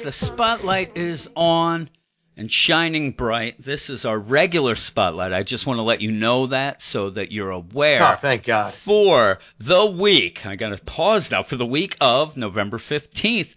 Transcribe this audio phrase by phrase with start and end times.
[0.00, 1.88] The spotlight is on
[2.36, 3.60] and shining bright.
[3.60, 5.32] This is our regular spotlight.
[5.32, 8.02] I just want to let you know that so that you're aware.
[8.02, 8.72] Oh, thank God.
[8.72, 13.54] For the week, I got to pause now, for the week of November 15th,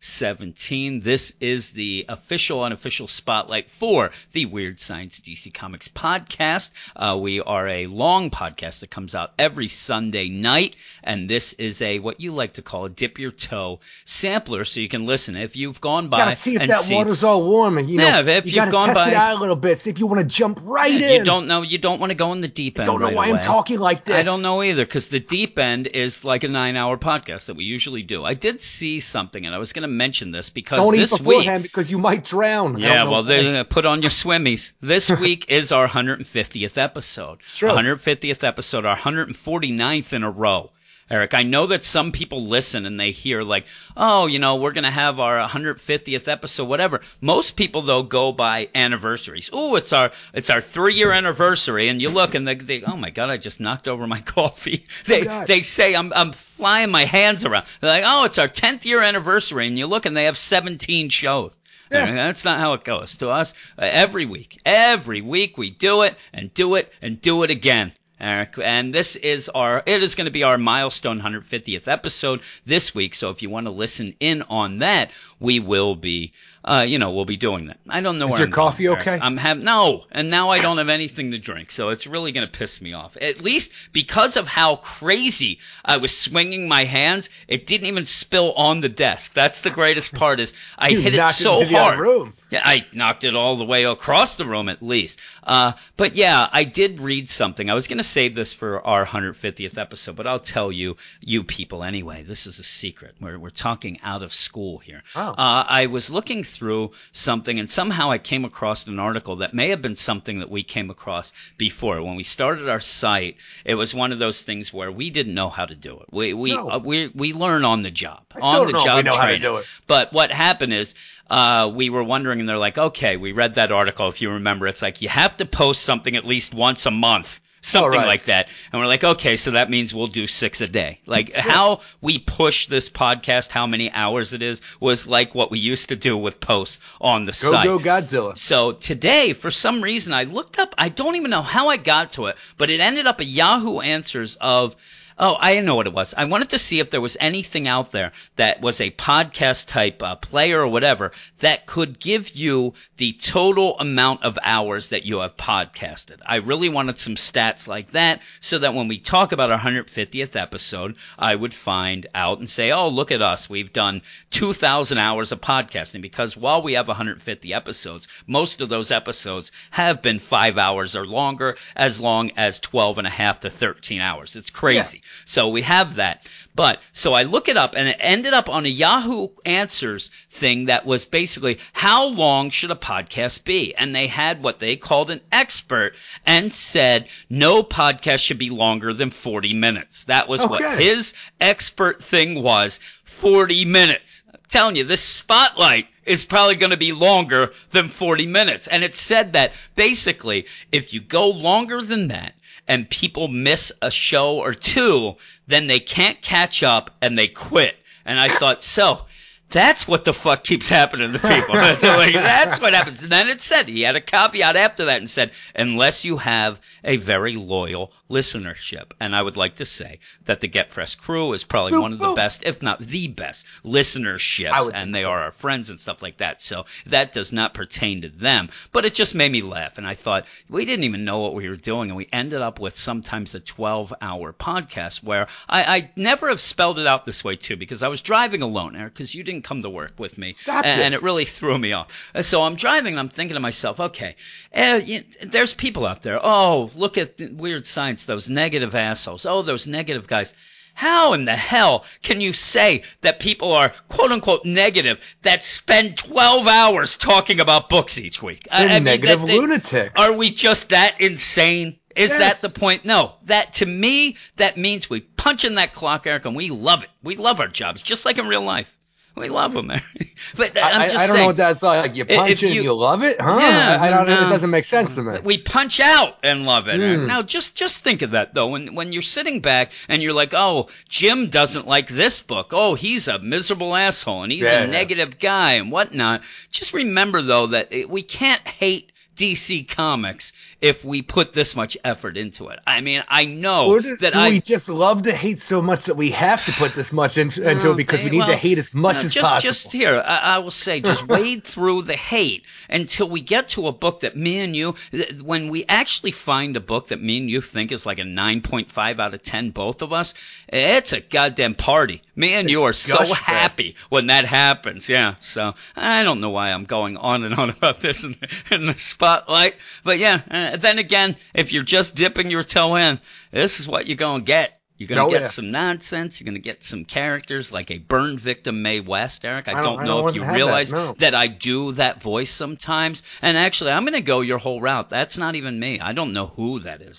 [0.00, 1.00] 2017.
[1.00, 6.70] This is the official, unofficial spotlight for the Weird Science DC Comics podcast.
[6.96, 11.82] Uh, we are a long podcast that comes out every Sunday night, and this is
[11.82, 15.36] a what you like to call a dip your toe sampler, so you can listen.
[15.36, 18.04] If you've gone by Gotta see if that seen- water's all warm, and you know,
[18.04, 19.80] Yeah, if you you've gone test by- it out a little bit.
[19.80, 21.12] See if you want to jump right in.
[21.12, 22.86] you don't know, you don't want to go in the deep end.
[22.86, 23.38] Don't know right why away.
[23.38, 24.14] I'm talking like this.
[24.16, 27.64] I don't know either because the deep end is like a nine-hour podcast that we
[27.64, 28.24] usually do.
[28.24, 31.20] I did see something, and I was going to mention this because Don't eat this
[31.20, 31.62] week.
[31.62, 32.78] because you might drown.
[32.78, 34.72] Yeah, well, they're gonna put on your swimmies.
[34.80, 37.40] This week is our 150th episode.
[37.40, 37.70] True.
[37.70, 40.70] 150th episode, our 149th in a row.
[41.10, 43.66] Eric, I know that some people listen and they hear like,
[43.96, 47.00] oh, you know, we're gonna have our 150th episode, whatever.
[47.20, 49.50] Most people though go by anniversaries.
[49.52, 52.96] Oh, it's our it's our three year anniversary, and you look and they, they, oh
[52.96, 54.84] my god, I just knocked over my coffee.
[55.06, 55.48] They God.
[55.48, 57.66] they say I'm I'm flying my hands around.
[57.80, 61.08] They're like, oh, it's our 10th year anniversary, and you look and they have 17
[61.08, 61.58] shows.
[61.90, 62.04] Yeah.
[62.04, 63.52] I mean, that's not how it goes to us.
[63.76, 67.92] Uh, every week, every week we do it and do it and do it again.
[68.20, 72.94] Eric, and this is our, it is going to be our milestone 150th episode this
[72.94, 73.14] week.
[73.14, 76.32] So if you want to listen in on that, we will be,
[76.64, 77.78] uh, you know, we'll be doing that.
[77.88, 79.18] I don't know Is your I'm coffee okay?
[79.20, 81.72] I'm having, no, and now I don't have anything to drink.
[81.72, 83.16] So it's really going to piss me off.
[83.20, 88.52] At least because of how crazy I was swinging my hands, it didn't even spill
[88.52, 89.32] on the desk.
[89.32, 91.98] That's the greatest part is I You hit it so other hard.
[91.98, 92.34] room.
[92.50, 95.20] Yeah, I knocked it all the way across the room at least.
[95.44, 97.70] Uh, but yeah, I did read something.
[97.70, 101.42] I was going to save this for our 150th episode, but I'll tell you, you
[101.44, 102.22] people anyway.
[102.22, 103.14] This is a secret.
[103.20, 105.02] We're, we're talking out of school here.
[105.16, 105.30] Oh.
[105.30, 109.68] Uh, I was looking through something and somehow I came across an article that may
[109.70, 112.02] have been something that we came across before.
[112.02, 115.48] When we started our site, it was one of those things where we didn't know
[115.48, 116.06] how to do it.
[116.12, 116.68] We, we, No.
[116.70, 118.22] uh, we, we learn on the job.
[118.40, 119.42] on the job we know how to training.
[119.42, 119.66] do it.
[119.86, 120.94] But what happened is
[121.28, 124.08] uh, we were wondering, and they're like, okay, we read that article.
[124.08, 127.40] If you remember, it's like you have to post something at least once a month.
[127.62, 128.06] Something right.
[128.06, 128.48] like that.
[128.72, 131.00] And we're like, okay, so that means we'll do six a day.
[131.04, 135.58] Like how we push this podcast, how many hours it is, was like what we
[135.58, 137.64] used to do with posts on the Go site.
[137.64, 138.38] go Godzilla.
[138.38, 140.74] So today, for some reason, I looked up.
[140.78, 143.80] I don't even know how I got to it, but it ended up a Yahoo
[143.80, 144.74] Answers of.
[145.22, 146.14] Oh, I didn't know what it was.
[146.16, 150.02] I wanted to see if there was anything out there that was a podcast type
[150.02, 155.18] uh, player or whatever that could give you the total amount of hours that you
[155.18, 156.20] have podcasted.
[156.24, 160.36] I really wanted some stats like that so that when we talk about our 150th
[160.36, 163.50] episode, I would find out and say, oh, look at us.
[163.50, 164.00] We've done
[164.30, 170.00] 2,000 hours of podcasting because while we have 150 episodes, most of those episodes have
[170.00, 174.34] been five hours or longer, as long as 12 and a half to 13 hours.
[174.34, 175.02] It's crazy.
[175.24, 176.28] So we have that.
[176.54, 180.64] But so I look it up and it ended up on a Yahoo Answers thing
[180.66, 183.74] that was basically how long should a podcast be?
[183.74, 185.94] And they had what they called an expert
[186.26, 190.04] and said no podcast should be longer than 40 minutes.
[190.06, 194.24] That was what his expert thing was 40 minutes.
[194.32, 198.66] I'm telling you, this spotlight is probably going to be longer than 40 minutes.
[198.66, 202.34] And it said that basically, if you go longer than that
[202.70, 205.16] and people miss a show or two,
[205.48, 207.74] then they can't catch up and they quit.
[208.04, 209.06] And I thought, so
[209.50, 211.54] that's what the fuck keeps happening to people.
[211.60, 213.02] That's, like, that's what happens.
[213.02, 216.60] And then it said, he had a caveat after that and said, unless you have
[216.84, 218.92] a very loyal listenership.
[219.00, 221.92] And I would like to say that the Get Fresh crew is probably Boop, one
[221.92, 222.16] of the boop.
[222.16, 224.70] best, if not the best, listenerships.
[224.72, 225.10] And they so.
[225.10, 226.40] are our friends and stuff like that.
[226.40, 228.50] So that does not pertain to them.
[228.72, 229.78] But it just made me laugh.
[229.78, 231.90] And I thought, we didn't even know what we were doing.
[231.90, 236.40] And we ended up with sometimes a 12 hour podcast where I, I never have
[236.40, 239.39] spelled it out this way too, because I was driving alone, Eric, because you didn't
[239.42, 240.32] come to work with me.
[240.32, 242.12] Stop and, and it really threw me off.
[242.22, 244.16] So I'm driving and I'm thinking to myself, okay,
[244.52, 246.18] eh, y- there's people out there.
[246.22, 249.26] Oh, look at the weird science, those negative assholes.
[249.26, 250.34] Oh, those negative guys.
[250.72, 255.98] How in the hell can you say that people are quote unquote negative that spend
[255.98, 258.44] 12 hours talking about books each week?
[258.50, 259.98] They're I mean, negative that they- lunatics.
[260.00, 261.76] Are we just that insane?
[261.96, 262.40] Is Yes.
[262.40, 262.84] that the point?
[262.84, 263.14] No.
[263.24, 266.90] That to me, that means we punch in that clock, Eric, and we love it.
[267.02, 268.74] We love our jobs, just like in real life.
[269.16, 269.66] We love them.
[270.36, 271.20] but I, I'm I- just I don't saying.
[271.22, 271.96] know what that's like.
[271.96, 273.36] You punch it you- and you love it, huh?
[273.38, 274.06] Yeah, I, I don't.
[274.06, 274.26] no.
[274.28, 275.18] It doesn't make sense to me.
[275.22, 276.80] We punch out and love it.
[276.80, 277.06] Mm.
[277.06, 278.46] Now, just just think of that though.
[278.48, 282.50] When when you're sitting back and you're like, "Oh, Jim doesn't like this book.
[282.52, 284.70] Oh, he's a miserable asshole and he's Yeah, a yeah.
[284.70, 290.84] negative guy and whatnot." Just remember though that it, we can't hate DC Comics if
[290.84, 292.58] we put this much effort into it.
[292.66, 295.86] I mean, I know do, that do I we just love to hate so much
[295.86, 298.36] that we have to put this much in, into it because we need well, to
[298.36, 299.40] hate as much no, as just, possible?
[299.40, 303.68] Just here, I, I will say, just wade through the hate until we get to
[303.68, 304.74] a book that me and you,
[305.22, 309.00] when we actually find a book that me and you think is like a 9.5
[309.00, 310.14] out of 10, both of us,
[310.48, 312.02] it's a goddamn party.
[312.16, 314.88] Me and you are so happy when that happens.
[314.88, 315.14] Yeah.
[315.20, 318.14] So I don't know why I'm going on and on about this in,
[318.50, 319.56] in the spotlight.
[319.84, 320.20] But yeah,
[320.56, 323.00] then again, if you're just dipping your toe in,
[323.30, 324.56] this is what you're going to get.
[324.76, 325.26] You're going to Oh, get yeah.
[325.26, 326.18] some nonsense.
[326.20, 329.46] You're going to get some characters like a burned victim, Mae West, Eric.
[329.46, 330.94] I, I don't, don't- I know don't if you have that, realize no.
[330.94, 333.02] that I do that voice sometimes.
[333.20, 334.88] And actually, I'm going to go your whole route.
[334.88, 335.80] That's not even me.
[335.80, 336.98] I don't know who that is.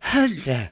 [0.00, 0.66] Hello,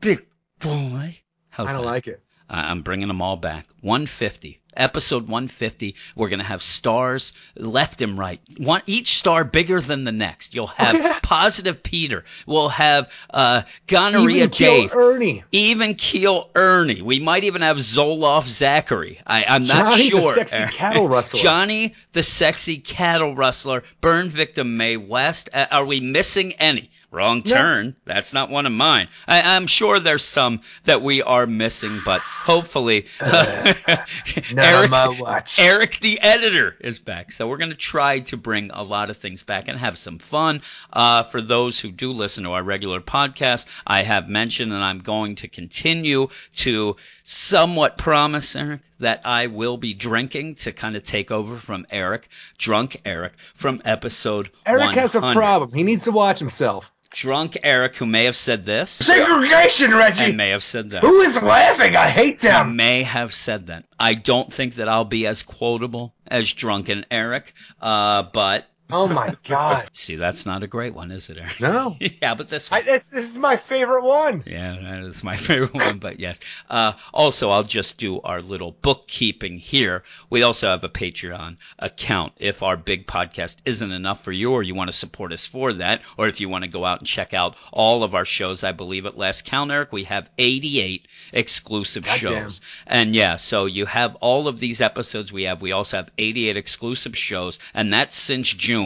[0.00, 0.26] big
[0.58, 1.16] boy.
[1.50, 1.86] How's I don't that?
[1.86, 2.22] like it.
[2.50, 3.66] I'm bringing them all back.
[3.82, 4.62] 150.
[4.78, 5.94] Episode 150.
[6.16, 8.40] We're going to have stars left and right.
[8.56, 10.54] One, each star bigger than the next.
[10.54, 11.22] You'll have.
[11.28, 12.24] Positive Peter.
[12.46, 14.94] We'll have uh, Gonorrhea Even Dave.
[14.94, 15.44] Ernie.
[15.52, 17.02] even Keel Ernie.
[17.02, 19.20] We might even have Zoloff Zachary.
[19.26, 20.34] I, I'm not Johnny the sure.
[20.34, 21.40] sexy cattle rustler.
[21.40, 23.82] Johnny the sexy cattle rustler.
[24.00, 25.50] Burn victim May West.
[25.52, 26.90] Uh, are we missing any?
[27.10, 27.54] Wrong No.
[27.54, 27.96] turn.
[28.04, 29.08] That's not one of mine.
[29.26, 35.58] I, I'm sure there's some that we are missing, but hopefully, None Eric, my watch.
[35.58, 37.32] Eric the editor is back.
[37.32, 40.18] So we're going to try to bring a lot of things back and have some
[40.18, 40.60] fun.
[40.92, 44.98] Uh, for those who do listen to our regular podcast, I have mentioned and I'm
[44.98, 46.96] going to continue to
[47.28, 52.28] somewhat promise, Eric, that I will be drinking to kind of take over from Eric,
[52.56, 55.72] drunk Eric, from episode Eric has a problem.
[55.72, 56.90] He needs to watch himself.
[57.10, 60.24] Drunk Eric, who may have said this Segregation, Reggie.
[60.24, 61.00] and may have said that.
[61.02, 61.96] Who is laughing?
[61.96, 62.76] I hate I them.
[62.76, 63.84] may have said that.
[63.98, 69.36] I don't think that I'll be as quotable as drunken Eric, uh, but Oh my
[69.44, 69.90] god.
[69.92, 71.60] see, that's not a great one, is it, Eric?
[71.60, 71.96] No.
[72.22, 74.42] yeah, but this I, this, this is my favorite one.
[74.46, 76.40] Yeah, that is my favorite one, but yes.
[76.70, 80.04] Uh, also, I'll just do our little bookkeeping here.
[80.30, 82.32] We also have a Patreon account.
[82.38, 85.74] If our big podcast isn't enough for you, or you want to support us for
[85.74, 88.64] that, or if you want to go out and check out all of our shows,
[88.64, 92.18] I believe at last count, Eric, we have 88 exclusive Goddamn.
[92.44, 92.60] shows.
[92.86, 95.60] And yeah, so you have all of these episodes we have.
[95.60, 98.77] We also have 88 exclusive shows, and that's since June.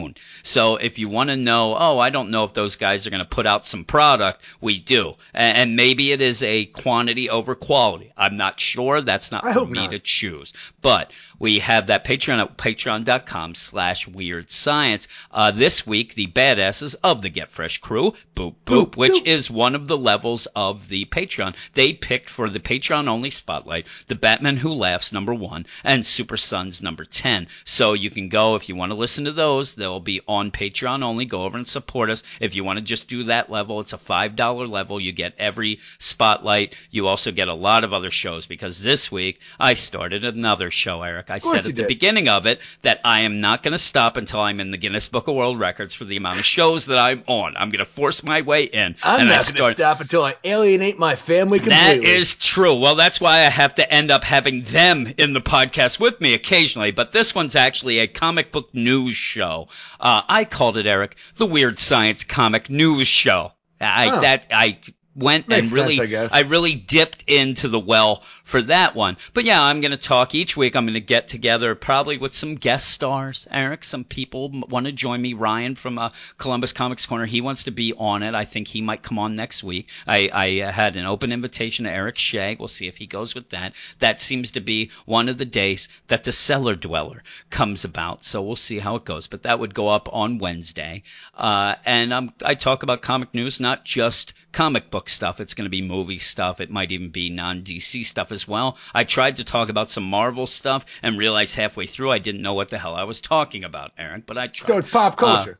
[0.43, 3.19] So if you want to know, oh, I don't know if those guys are going
[3.23, 5.15] to put out some product, we do.
[5.33, 8.11] A- And, maybe it is a quantity over quality.
[8.17, 9.01] I'm not sure.
[9.01, 9.91] That's not I for me not.
[9.91, 10.53] to choose.
[10.81, 11.11] But
[11.43, 15.09] we have that Patreon at patreon.com slash weird science.
[15.29, 19.25] Uh, this week, the badasses of the Get Fresh crew, boop, boop, Boop, which boop.
[19.25, 21.53] is one of the levels of the Patreon.
[21.73, 26.37] They picked for the Patreon only spotlight, the Batman Who Laughs number one and Super
[26.37, 27.47] Sons number 10.
[27.65, 29.75] So you can go if you want to listen to those.
[29.75, 31.25] They'll be on Patreon only.
[31.25, 32.23] Go over and support us.
[32.39, 34.97] If you want to just do that level, it's a $5 level.
[34.97, 36.73] You get every spotlight.
[36.89, 41.01] You also get a lot of other shows because this week I started another show,
[41.01, 41.31] Eric.
[41.33, 41.87] I said at the did.
[41.87, 45.07] beginning of it that I am not going to stop until I'm in the Guinness
[45.07, 47.55] Book of World Records for the amount of shows that I'm on.
[47.57, 48.95] I'm going to force my way in.
[49.03, 51.73] I'm not going to start- stop until I alienate my family completely.
[51.75, 52.75] that is true.
[52.75, 56.33] Well, that's why I have to end up having them in the podcast with me
[56.33, 56.91] occasionally.
[56.91, 59.67] But this one's actually a comic book news show.
[59.99, 63.51] Uh, I called it Eric the Weird Science Comic News Show.
[63.81, 64.21] I Oh.
[64.21, 64.77] that I
[65.15, 66.39] went Makes and really sense, I.
[66.39, 69.17] I really dipped into the well for that one.
[69.33, 70.75] But yeah, I'm going to talk each week.
[70.75, 73.47] I'm going to get together probably with some guest stars.
[73.49, 75.33] Eric, some people want to join me.
[75.33, 78.35] Ryan from uh, Columbus Comics Corner, he wants to be on it.
[78.35, 79.89] I think he might come on next week.
[80.07, 82.55] I, I uh, had an open invitation to Eric Shea.
[82.57, 83.73] We'll see if he goes with that.
[83.99, 88.23] That seems to be one of the days that the Cellar Dweller comes about.
[88.23, 89.27] So we'll see how it goes.
[89.27, 91.03] But that would go up on Wednesday.
[91.33, 95.41] Uh, and um, I talk about comic news, not just comic book stuff.
[95.41, 96.61] It's going to be movie stuff.
[96.61, 98.77] It might even be non DC stuff as well.
[98.93, 102.53] I tried to talk about some Marvel stuff and realized halfway through I didn't know
[102.53, 104.67] what the hell I was talking about, Aaron, but I tried.
[104.67, 105.59] so it's pop uh, culture.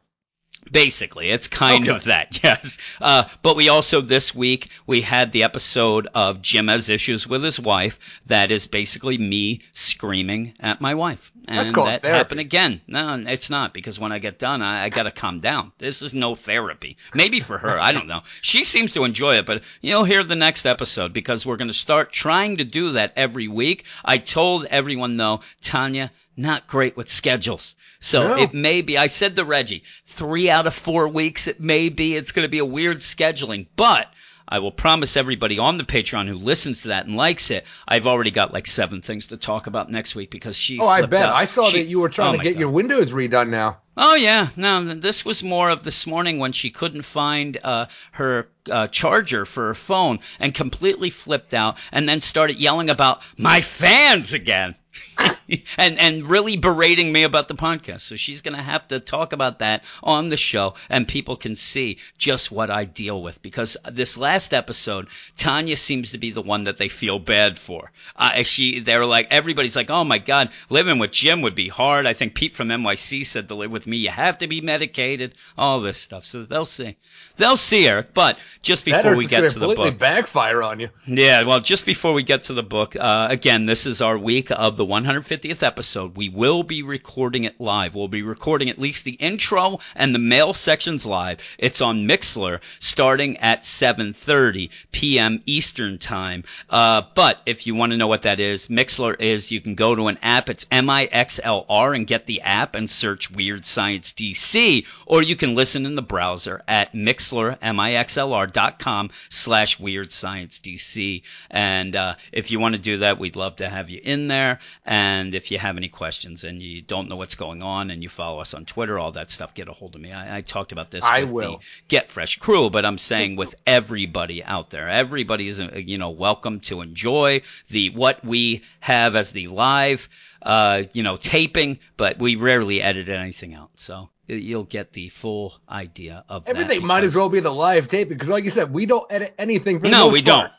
[0.71, 1.95] Basically, it's kind Okay.
[1.95, 2.77] of that, yes.
[3.01, 7.43] Uh, but we also this week we had the episode of Jim has issues with
[7.43, 7.99] his wife.
[8.27, 12.17] That is basically me screaming at my wife, and That's called that therapy.
[12.17, 12.81] happened again.
[12.87, 15.71] No, it's not because when I get done, I, I got to calm down.
[15.77, 16.97] This is no therapy.
[17.13, 18.21] Maybe for her, I don't know.
[18.41, 21.73] She seems to enjoy it, but you'll hear the next episode because we're going to
[21.73, 23.85] start trying to do that every week.
[24.03, 26.11] I told everyone though, Tanya.
[26.35, 27.75] Not great with schedules.
[27.99, 28.35] So No.
[28.41, 32.15] it may be, I said to Reggie, three out of four weeks, it may be,
[32.15, 34.07] it's going to be a weird scheduling, but
[34.47, 38.07] I will promise everybody on the Patreon who listens to that and likes it, I've
[38.07, 40.79] already got like seven things to talk about next week because she.
[40.79, 41.29] Oh, I bet.
[41.29, 41.35] out.
[41.35, 42.59] I saw She- that you were trying oh to get God.
[42.59, 43.77] your windows redone now.
[43.95, 48.49] Oh yeah, no, this was more of this morning when she couldn't find uh, her
[48.69, 53.61] uh, charger for her phone and completely flipped out, and then started yelling about my
[53.61, 54.73] fans again,
[55.77, 58.01] and and really berating me about the podcast.
[58.01, 61.97] So she's gonna have to talk about that on the show, and people can see
[62.17, 63.41] just what I deal with.
[63.41, 67.91] Because this last episode, Tanya seems to be the one that they feel bad for.
[68.15, 72.05] Uh, she, they're like, everybody's like, oh my god, living with Jim would be hard.
[72.05, 75.35] I think Pete from NYC said to live with me, you have to be medicated.
[75.57, 76.25] All this stuff.
[76.25, 76.95] So they'll see,
[77.37, 78.13] they'll see, Eric.
[78.13, 80.89] But just before we get gonna the book, backfire on you.
[81.07, 84.51] yeah, well, just before we get to the book, uh, again, this is our week
[84.51, 86.15] of the 150th episode.
[86.17, 87.95] We will be recording it live.
[87.95, 91.39] We'll be recording at least the intro and the mail sections live.
[91.57, 95.41] It's on Mixlr starting at 7:30 p.m.
[95.45, 96.43] Eastern Time.
[96.69, 99.95] Uh, but if you want to know what that is, Mixlr is you can go
[99.95, 100.49] to an app.
[100.49, 105.85] It's M-I-X-L-R and get the app and search Weird Science DC, or you can listen
[105.85, 111.21] in the browser at Mixlr, M-I-X-L-R dot com slash Weird Science DC.
[111.49, 114.59] And uh, if you want to do that, we'd love to have you in there.
[114.85, 118.09] And if you have any questions and you don't know what's going on and you
[118.09, 120.11] follow us on Twitter, all that stuff, get a hold of me.
[120.11, 121.57] I, I talked about this I with will.
[121.57, 126.09] the Get Fresh crew, but I'm saying with everybody out there, everybody's uh, you know
[126.09, 130.09] welcome to enjoy the what we have as the live
[130.41, 135.53] uh, you know taping, but we rarely edit anything out, so you'll get the full
[135.69, 138.71] idea of that Everything might as well be the live tape because, like you said,
[138.73, 139.79] we don't edit anything.
[139.79, 140.25] For no, we part.
[140.25, 140.51] don't.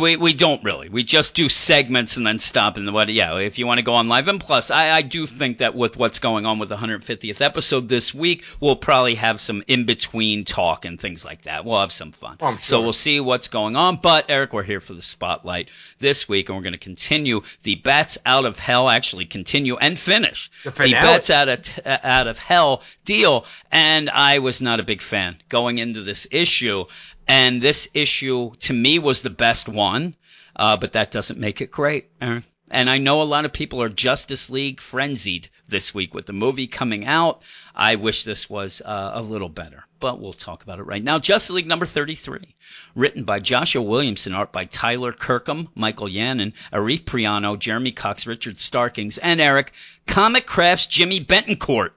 [0.00, 0.88] We, we don't really.
[0.88, 3.08] We just do segments and then stop and what.
[3.08, 4.28] Yeah, if you want to go on live.
[4.28, 7.88] And plus, I, I do think that with what's going on with the 150th episode
[7.88, 11.64] this week, we'll probably have some in between talk and things like that.
[11.64, 12.38] We'll have some fun.
[12.40, 13.96] I'm So we'll see what's going on.
[13.96, 15.68] But Eric, we're here for the spotlight
[15.98, 18.88] this week, and we're going to continue the bats out of hell.
[18.88, 23.44] Actually, continue and finish The the bats out of t- out of hell deal.
[23.70, 26.86] And I was not a big fan going into this issue.
[27.28, 30.14] And this issue to me was the best one,
[30.56, 32.10] uh, but that doesn't make it great.
[32.20, 32.44] Aaron.
[32.70, 36.32] And I know a lot of people are Justice League frenzied this week with the
[36.32, 37.42] movie coming out.
[37.74, 41.18] I wish this was uh, a little better, but we'll talk about it right now.
[41.18, 42.56] Justice League number 33,
[42.94, 48.58] written by Joshua Williamson, art by Tyler Kirkham, Michael Yannon, Arif Prianto, Jeremy Cox, Richard
[48.58, 49.72] Starkings, and Eric.
[50.06, 51.90] Comicraft's Jimmy Betancourt.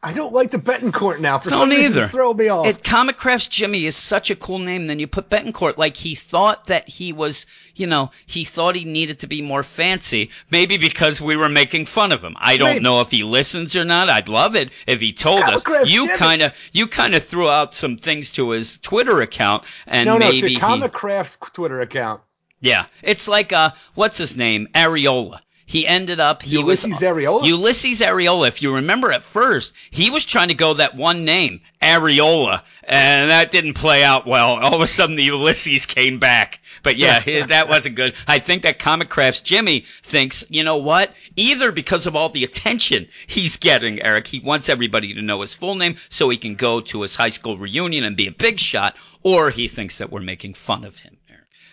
[0.00, 1.40] I don't like the Betancourt now.
[1.40, 2.02] For Don't some either.
[2.02, 2.66] it's throwing me off.
[2.66, 4.86] It Comicraft's Jimmy is such a cool name.
[4.86, 8.84] Then you put Betancourt, like he thought that he was, you know, he thought he
[8.84, 10.30] needed to be more fancy.
[10.50, 12.36] Maybe because we were making fun of him.
[12.38, 12.80] I don't Maybe.
[12.84, 14.08] know if he listens or not.
[14.08, 15.64] I'd love it if he told Comic us.
[15.64, 19.64] Crafts You kind of, you kind of threw out some things to his Twitter account,
[19.86, 22.20] and no, no, maybe to he, Crafts Twitter account.
[22.60, 25.40] yeah, it's like uh, what's his name, Arreola.
[25.68, 27.44] He ended up he Ulysses was Arreola?
[27.44, 28.48] Ulysses Arreola.
[28.48, 33.28] If you remember at first, he was trying to go that one name, Arreola, and
[33.28, 34.56] that didn't play out well.
[34.56, 36.60] All of a sudden, the Ulysses came back.
[36.82, 38.14] But yeah, that wasn't good.
[38.26, 41.12] I think that Comicraft's Jimmy thinks, you know what?
[41.36, 45.54] Either because of all the attention he's getting, Eric, he wants everybody to know his
[45.54, 48.58] full name so he can go to his high school reunion and be a big
[48.58, 51.17] shot, or he thinks that we're making fun of him.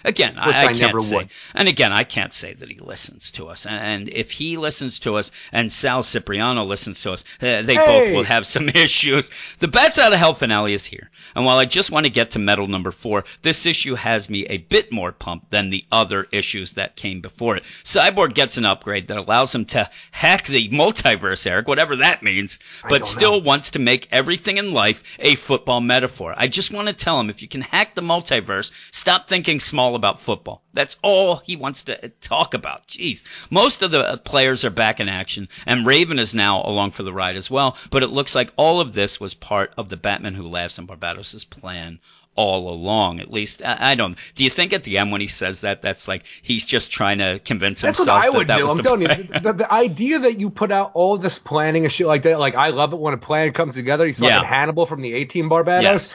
[0.06, 1.30] Again, I, I can't never say, would.
[1.56, 3.66] and again, I can't say that he listens to us.
[3.66, 8.12] And if he listens to us and Sal Cipriano listens to us, uh, they both
[8.12, 9.32] will have some issues.
[9.60, 11.10] The Bats Out of Hell finale is here.
[11.34, 14.46] And while I just want to get to metal number four, this issue has me
[14.46, 17.64] a bit more pumped than the other issues that came before it.
[17.84, 22.60] Cyborg gets an upgrade that allows him to hack the multiverse, Eric, whatever that means,
[22.88, 23.46] but still know.
[23.46, 26.36] wants to make everything in life a football metaphor.
[26.38, 29.95] I just want to tell him if you can hack the multiverse, stop thinking small
[29.96, 30.64] about football.
[30.74, 32.88] That's all he wants to talk about.
[32.88, 33.24] Jeez.
[33.50, 37.14] Most of the players are back in action, and Raven is now along for the
[37.14, 40.34] ride as well, but it looks like all of this was part of the Batman
[40.36, 42.00] Who Laughs in Barbatos' plan
[42.38, 43.22] all along.
[43.22, 44.18] At least I, I don't.
[44.36, 47.20] Do you think at the end when he says that, that's like he's just trying
[47.20, 48.64] to convince That's himself what I would that do.
[48.66, 49.28] was I'm the telling you, plan?
[49.28, 52.38] the, the, the idea that you put out all this planning and shit like that,
[52.38, 54.06] like I love it when a plan comes together.
[54.06, 54.44] He's fucking Yeah.
[54.44, 55.82] Hannibal from the A-Team Barbatos.
[55.84, 56.14] Yes.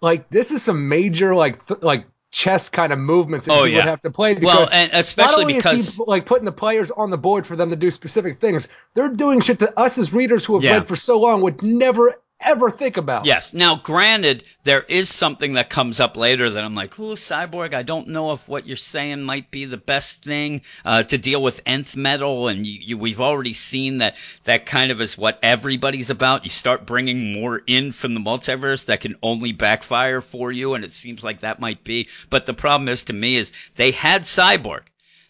[0.00, 3.72] Like this is some major like th- like chess kind of movements that Oh, he
[3.72, 3.78] yeah.
[3.80, 7.10] would have to play because Well, and especially because he like putting the players on
[7.10, 10.44] the board for them to do specific things, they're doing shit that us as readers
[10.44, 10.78] who have Yeah.
[10.78, 13.24] read for so long would never ever think about.
[13.24, 13.54] Yes.
[13.54, 17.82] Now, granted, there is something that comes up later that I'm like, ooh, Cyborg, I
[17.82, 21.60] don't know if what you're saying might be the best thing uh, to deal with
[21.66, 22.48] nth metal.
[22.48, 26.44] And you, you, we've already seen that that kind of is what everybody's about.
[26.44, 30.74] You start bringing more in from the multiverse that can only backfire for you.
[30.74, 32.08] And it seems like that might be.
[32.30, 34.82] But the problem is, to me, is they had Cyborg.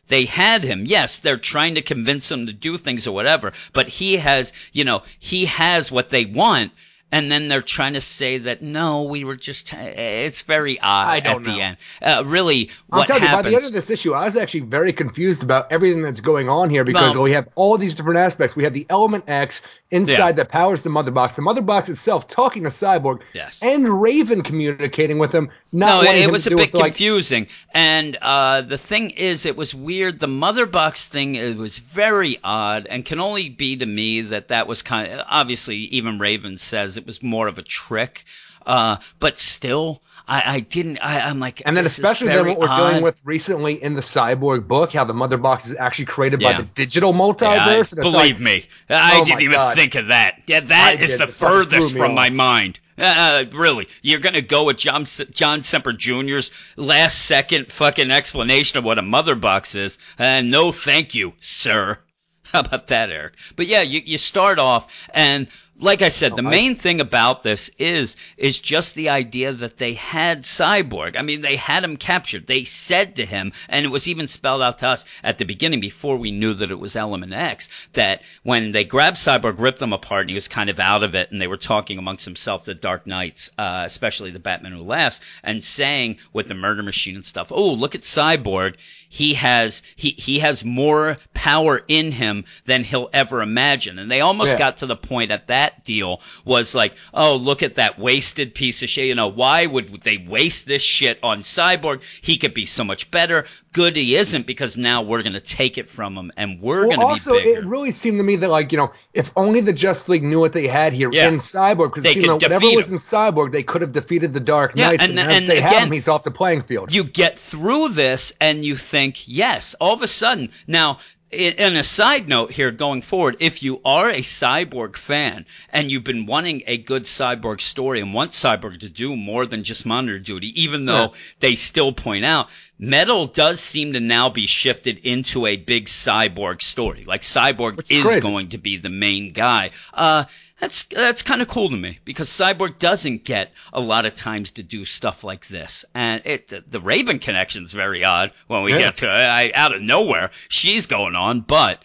[0.09, 0.85] They had him.
[0.85, 4.85] Yes, they're trying to convince him to do things or whatever, but he has, you
[4.85, 6.73] know, he has what they want.
[7.12, 9.73] And then they're trying to say that no, we were just.
[9.75, 11.76] It's very odd I don't at the end.
[12.00, 14.61] Uh, really, I'm what telling you, by the end of this issue, I was actually
[14.61, 18.19] very confused about everything that's going on here because Well- we have all these different
[18.19, 18.57] aspects.
[18.57, 20.33] We have the Element X inside Yeah.
[20.33, 23.59] that powers the Mother Box, the Mother Box itself talking to Cyborg, Yes.
[23.61, 25.50] and Raven communicating with him.
[25.71, 27.47] Not no, it, it was a bit with, like, confusing.
[27.75, 30.19] And uh, the thing is, it was weird.
[30.19, 34.49] The mother box thing it was very odd, and can only be to me that
[34.49, 35.76] that was kind of obviously.
[35.92, 38.25] Even Raven says it was more of a trick,
[38.66, 40.99] uh, but still, I, I didn't.
[40.99, 42.88] I, I'm like, And then especially then what we're odd.
[42.90, 46.52] dealing with recently in the Cyborg book, how the Mother Box is actually created by
[46.54, 47.94] the digital multiverse.
[47.97, 49.76] Yeah, I- believe like, me, I Oh didn't even God.
[49.76, 50.40] think of that.
[50.47, 51.21] Yeah, I that is did.
[51.21, 52.16] the furthest from off.
[52.16, 52.78] my mind.
[52.97, 58.85] Uh, really, you're gonna go with John John Semper Jr.'s last second fucking explanation of
[58.85, 59.99] what a mother box is?
[60.21, 61.99] Uh, no, thank you, sir.
[62.52, 63.35] How about that, Eric?
[63.56, 65.49] But yeah, you, you start off and
[65.83, 69.95] like I said, the main thing about this is is just the idea that they
[69.95, 71.17] had Cyborg.
[71.17, 72.47] I mean, they had him captured.
[72.47, 75.81] They said to him, and it was even spelled out to us at the beginning
[75.81, 79.93] before we knew that it was Element X, that when they grabbed Cyborg, ripped them
[79.93, 82.65] apart, and he was kind of out of it, and they were talking amongst themselves,
[82.65, 87.17] the Dark Knights, uh, especially the Batman who laughs, and saying with the murder machine
[87.17, 88.77] and stuff, oh, look at Cyborg.
[89.09, 93.99] He has he he has more power in him than he'll ever imagine.
[93.99, 94.59] And they almost Yeah.
[94.59, 98.83] got to the point at that deal was like, oh, look at that wasted piece
[98.83, 99.07] of shit.
[99.07, 102.02] You know, why would they waste this shit on Cyborg?
[102.21, 103.47] He could be so much better.
[103.73, 107.09] Good he isn't because now we're gonna take it from him and we're Well, gonna
[107.09, 107.61] also, be bigger.
[107.61, 110.40] it really seemed to me that, like, you know, if only the Justice League knew
[110.40, 111.29] what they had here Yeah.
[111.29, 113.92] in Cyborg, because you it seemed could like whatever was in Cyborg, they could have
[113.92, 115.05] defeated the Dark Yeah, Knights.
[115.05, 116.92] and- and, and if they have again- him, he's off the playing field.
[116.92, 120.51] you get through this and you think, yes, all of a sudden.
[120.66, 120.99] Now,
[121.33, 126.05] and a side note here going forward, if you are a Cyborg fan and you've
[126.05, 130.18] been wanting a good Cyborg story and want Cyborg to do more than just monitor
[130.18, 131.18] duty, even though Yeah.
[131.40, 136.61] they still point out, Metal does seem to now be shifted into a big Cyborg
[136.62, 137.05] story.
[137.05, 138.21] Like Cyborg is is crazy.
[138.21, 139.71] going to be the main guy.
[139.95, 140.25] Uh,
[140.62, 144.53] that's that's kind of cool to me because Cyborg doesn't get a lot of times
[144.53, 148.70] to do stuff like this, and it the, the Raven connection's very odd when we
[148.70, 148.79] Yeah.
[148.79, 149.11] get to it.
[149.11, 151.83] I, out of nowhere, she's going on, but.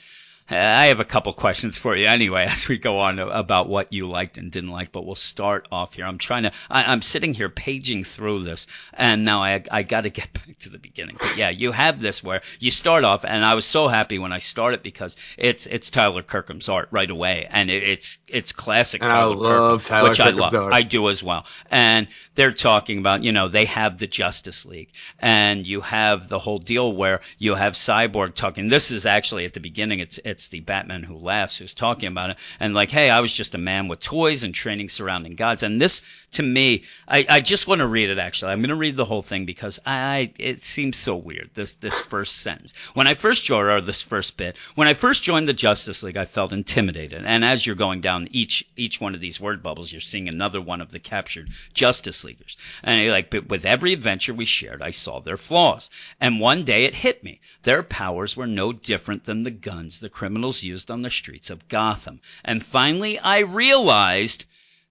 [0.50, 3.92] Uh, I have a couple questions for you anyway as we go on about what
[3.92, 6.06] you liked and didn't like, but we'll start off here.
[6.06, 10.02] I'm trying to, I, I'm sitting here paging through this, and now I, I got
[10.02, 11.18] to get back to the beginning.
[11.20, 14.32] But yeah, you have this where you start off, and I was so happy when
[14.32, 19.02] I started because it's it's Tyler Kirkham's art right away, and it, it's it's classic
[19.02, 20.54] And I Tyler love Kirkham, Tyler which I love.
[20.54, 20.74] art.
[20.74, 21.46] I do as well.
[21.70, 26.40] And they're talking about, you know, they have the Justice League, and you have the
[26.40, 28.68] whole deal where you have Cyborg talking.
[28.68, 30.00] This is actually at the beginning.
[30.00, 33.34] It's it's the Batman who laughs who's talking about it, and like, hey, I was
[33.34, 35.64] just a man with toys and training surrounding gods.
[35.64, 38.20] And this, to me, I, I just want to read it.
[38.20, 41.50] Actually, I'm going to read the whole thing because I it seems so weird.
[41.56, 42.74] This this first sentence.
[42.94, 46.18] When I first joined, or this first bit, when I first joined the Justice League,
[46.18, 47.24] I felt intimidated.
[47.26, 50.62] And as you're going down each each one of these word bubbles, you're seeing another
[50.62, 52.58] one of the captured Justice Leaguers.
[52.84, 55.90] And like, but with every adventure we shared, I saw their flaws.
[56.22, 57.40] And one day it hit me.
[57.64, 60.27] Their powers were no different than the guns the criminals
[60.64, 62.22] used on the streets of Gotham.
[62.44, 64.46] And finally, I realized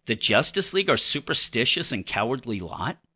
[0.06, 2.96] the Justice League are superstitious and cowardly lot.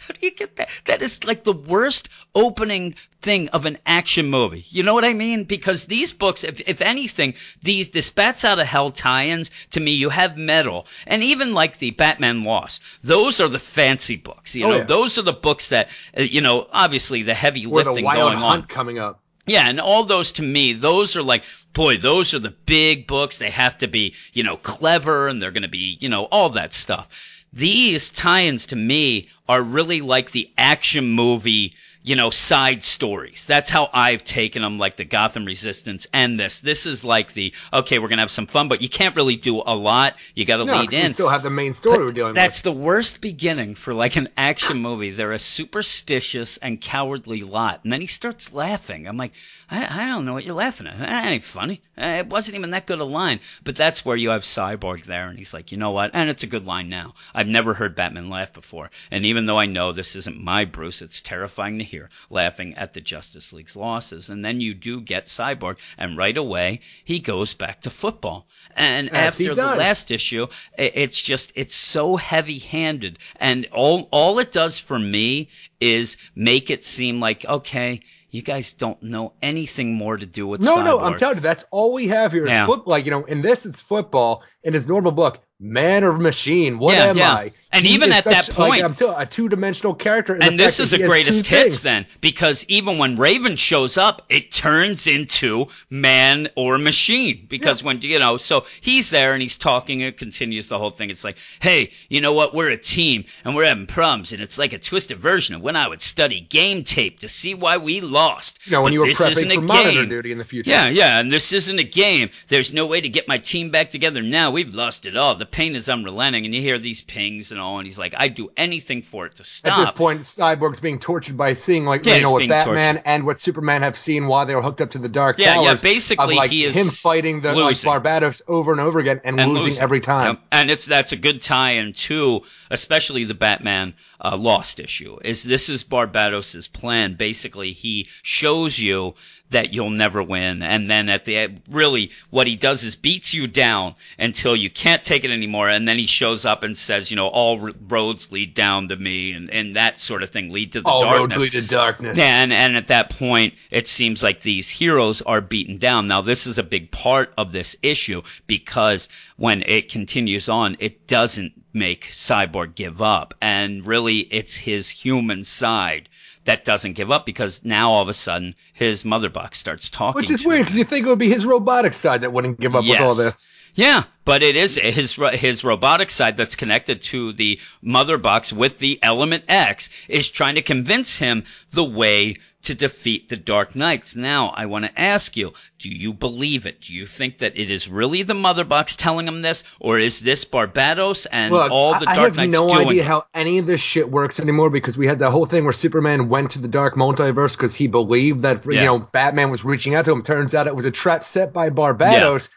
[0.00, 0.70] How do you get that?
[0.86, 4.64] That is like the worst opening thing of an action movie.
[4.68, 5.44] You know what I mean?
[5.44, 9.92] Because these books, if, if anything, these the Bats Out of Hell tie-ins, to me,
[9.92, 12.82] you have Metal, and even like the Batman Lost.
[13.02, 14.54] Those are the fancy books.
[14.56, 14.84] You Oh, know, yeah.
[14.84, 18.18] those are the books that, uh, you know, obviously the heavy Or the lifting Wild
[18.18, 18.68] going Hunt on.
[18.68, 19.20] coming up.
[19.48, 23.38] Yeah, and all those to me, those are like, boy, those are the big books.
[23.38, 26.50] They have to be, you know, clever and they're going to be, you know, all
[26.50, 27.08] that stuff.
[27.52, 33.68] these tie-ins to me are really like the action movie you know side stories that's
[33.68, 37.98] how i've taken them like the gotham resistance and this this is like the okay
[37.98, 40.78] we're gonna have some fun but you can't really do a lot you gotta No,
[40.80, 42.36] lead in we still have the main story but we're dealing with.
[42.36, 42.64] that's with.
[42.64, 45.10] the worst beginning for like an action movie.
[45.10, 47.80] They're a superstitious and cowardly lot.
[47.82, 49.06] And then he starts laughing.
[49.08, 49.32] I'm like,
[49.70, 50.98] I, I don't know what you're laughing at.
[50.98, 51.82] That ain't funny.
[51.96, 53.40] Uh, It wasn't even that good a line.
[53.64, 55.28] But that's where you have Cyborg there.
[55.28, 56.12] And he's like, you know what?
[56.14, 57.14] And it's a good line now.
[57.34, 58.90] I've never heard Batman laugh before.
[59.10, 62.94] And even though I know this isn't my Bruce, it's terrifying to hear laughing at
[62.94, 64.30] the Justice League's losses.
[64.30, 65.76] And then you do get Cyborg.
[65.98, 68.46] And right away, he goes back to football.
[68.76, 74.52] And As after the last issue, it's just it's so heavy-handed, and all all it
[74.52, 75.48] does for me
[75.80, 80.60] is make it seem like okay, you guys don't know anything more to do with
[80.62, 82.66] No, no, I'm telling you, that's all we have here is Yeah.
[82.66, 82.86] foot.
[82.86, 84.42] Like you know, in this it's football.
[84.62, 87.32] In his normal book, man or machine, what Yeah, am yeah.
[87.32, 87.52] I?
[87.70, 90.34] And He even at that such, like, point- I'm telling a two-dimensional character.
[90.40, 94.50] And, this is that a greatest hits then because even when Raven shows up, it
[94.50, 100.00] turns into man or machine because when you know so he's there and he's talking
[100.00, 101.10] and it continues the whole thing.
[101.10, 102.54] It's like, hey, you know what?
[102.54, 105.76] We're a team and we're having problems and it's like a twisted version of when
[105.76, 108.58] I would study game tape to see why we lost.
[108.64, 110.44] You know, when But you were this prepping isn't a for monitor duty in the
[110.44, 110.70] future.
[110.70, 112.30] Yeah, yeah, and this isn't a game.
[112.48, 114.50] There's no way to get my team back together now.
[114.50, 115.34] We've lost it all.
[115.34, 118.50] The pain is unrelenting, and you hear these pings and and he's like, I'd do
[118.56, 119.78] anything for it to stop.
[119.78, 123.02] At this point, Cyborg's being tortured by seeing like Yeah, you know what Batman tortured.
[123.06, 125.74] and what Superman have seen while they were hooked up to the Dark Yeah, yeah,
[125.80, 127.90] basically, like, he is him fighting the like, losing.
[127.90, 130.38] Barbatos over and over again and, and losing, every time.
[130.52, 135.18] And it's that's a good tie-in too, especially the Batman uh, Lost issue.
[135.24, 137.14] Is this is Barbatos's plan?
[137.14, 139.14] Basically, he shows you
[139.50, 143.32] that you'll never win, and then at the end, really, what he does is beats
[143.32, 147.10] you down until you can't take it anymore, and then he shows up and says,
[147.10, 150.50] you know, all r- roads lead down to me, and and that sort of thing
[150.52, 151.38] lead to the All darkness.
[151.38, 152.18] roads lead to darkness.
[152.18, 156.08] And and at that point, it seems like these heroes are beaten down.
[156.08, 161.06] Now, this is a big part of this issue because when it continues on, it
[161.06, 166.08] doesn't make Cyborg give up, and really, it's his human side
[166.44, 170.18] that doesn't give up because now all of a sudden his mother box starts talking.
[170.18, 172.74] Which is weird because you think it would be his robotic side that wouldn't give
[172.74, 173.46] up with all this.
[173.74, 178.78] Yeah, but it is his his robotic side that's connected to the mother box with
[178.78, 184.16] the element X is trying to convince him the way to defeat the Dark Knights.
[184.16, 186.80] Now, I want to ask you, do you believe it?
[186.80, 190.20] Do you think that it is really the mother box telling him this or is
[190.20, 192.88] this Barbatos and Look, all the I- Dark I have Knights no doing?
[192.88, 195.72] idea how any of this shit works anymore because we had that whole thing where
[195.72, 198.80] Superman went to the dark multiverse because he believed that Yeah.
[198.80, 200.22] you know Batman was reaching out to him.
[200.22, 202.48] Turns out it was a trap set by Barbatos.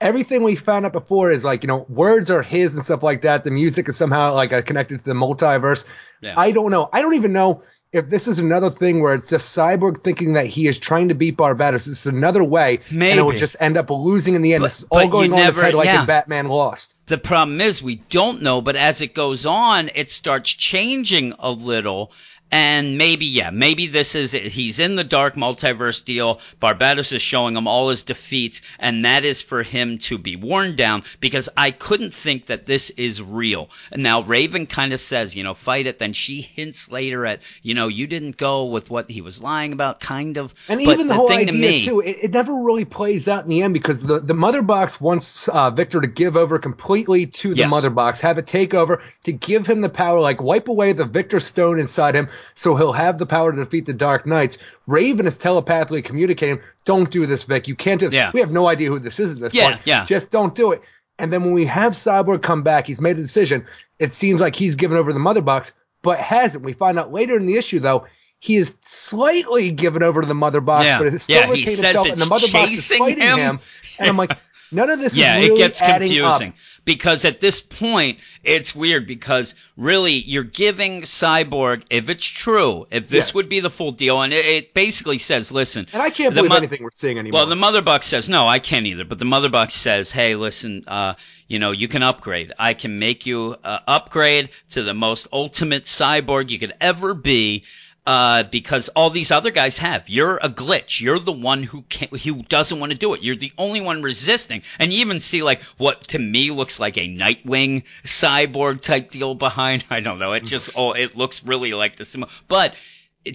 [0.00, 3.22] Everything we found out before is like you know words are his and stuff like
[3.22, 3.44] that.
[3.44, 5.84] The music is somehow like uh, connected to the multiverse.
[6.20, 6.34] Yeah.
[6.36, 6.88] I don't know.
[6.92, 7.62] I don't even know
[7.94, 11.14] if this is another thing where it's just Cyborg thinking that he is trying to
[11.14, 11.72] beat Barbatos.
[11.72, 14.62] This is another way, and it will just end up losing in the end.
[14.62, 16.00] But- this is all going on in his head like yeah.
[16.00, 16.96] in Batman Lost.
[17.06, 21.50] The problem is we don't know, but as it goes on, it starts changing a
[21.50, 22.12] little.
[22.50, 24.44] And maybe, yeah, maybe this is it.
[24.44, 26.40] He's in the dark multiverse deal.
[26.62, 30.76] Barbatos is showing him all his defeats, and that is for him to be worn
[30.76, 33.70] down because I couldn't think that this is real.
[33.90, 35.98] And now Raven kind of says, you know, fight it.
[35.98, 39.72] Then she hints later at, you know, you didn't go with what he was lying
[39.72, 40.54] about, kind of.
[40.68, 43.26] And But even the, whole thing to idea me, too, it, it never really plays
[43.26, 46.60] out in the end because the, the mother box wants uh, Victor to give over
[46.60, 47.70] completely to the Yes.
[47.70, 51.04] mother box, have it take over to give him the power, like wipe away the
[51.04, 54.58] Victor stone inside him, so he'll have the power to defeat the Dark Knights.
[54.86, 57.68] Raven is telepathically communicating, "Don't do this, Vic.
[57.68, 58.14] You can't do this.
[58.14, 58.30] Yeah.
[58.32, 59.80] We have no idea who this is at this Yeah, point.
[59.84, 60.04] yeah.
[60.04, 60.82] Just don't do it."
[61.18, 63.66] And then when we have Cyborg come back, he's made a decision.
[63.98, 66.64] It seems like he's given over the mother box, but hasn't.
[66.64, 68.06] We find out later in the issue though.
[68.40, 70.98] He is slightly given over to the mother box, Yeah.
[70.98, 73.38] but it's still Yeah, retained himself, and the mother box is fighting him.
[73.38, 73.60] him.
[73.98, 74.36] And I'm like,
[74.70, 76.54] none of this yeah, is really it gets adding confusing up.
[76.84, 83.08] Because at this point it's weird because really you're giving Cyborg, if it's true, if
[83.08, 83.34] this Yes.
[83.34, 86.50] would be the full deal, and it, it basically says, listen, And I can't believe
[86.50, 87.40] mo- anything we're seeing anymore.
[87.40, 89.04] well, the mother box says no, I can't either.
[89.04, 91.14] But the mother box says, hey, listen, uh,
[91.48, 92.52] you know, you can upgrade.
[92.58, 97.64] I can make you uh, upgrade to the most ultimate cyborg you could ever be.
[98.06, 100.10] Uh, because all these other guys have.
[100.10, 101.00] You're a glitch.
[101.00, 103.22] You're the one who can't, who doesn't want to do it.
[103.22, 104.62] You're the only one resisting.
[104.78, 109.34] And you even see like what to me looks like a Nightwing cyborg type deal
[109.34, 109.84] behind.
[109.90, 110.34] I don't know.
[110.34, 112.26] It just oh, it looks really like the sim.
[112.46, 112.74] But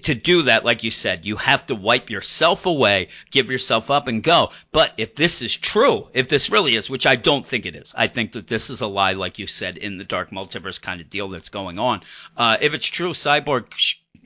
[0.03, 4.07] to do that, like you said, you have to wipe yourself away, give yourself up,
[4.07, 4.51] and go.
[4.71, 7.93] But if this is true, if this really is, which I don't think it is,
[7.97, 11.01] I think that this is a lie, like you said, in the dark multiverse kind
[11.01, 12.01] of deal that's going on.
[12.37, 13.73] Uh, if it's true, Cyborg,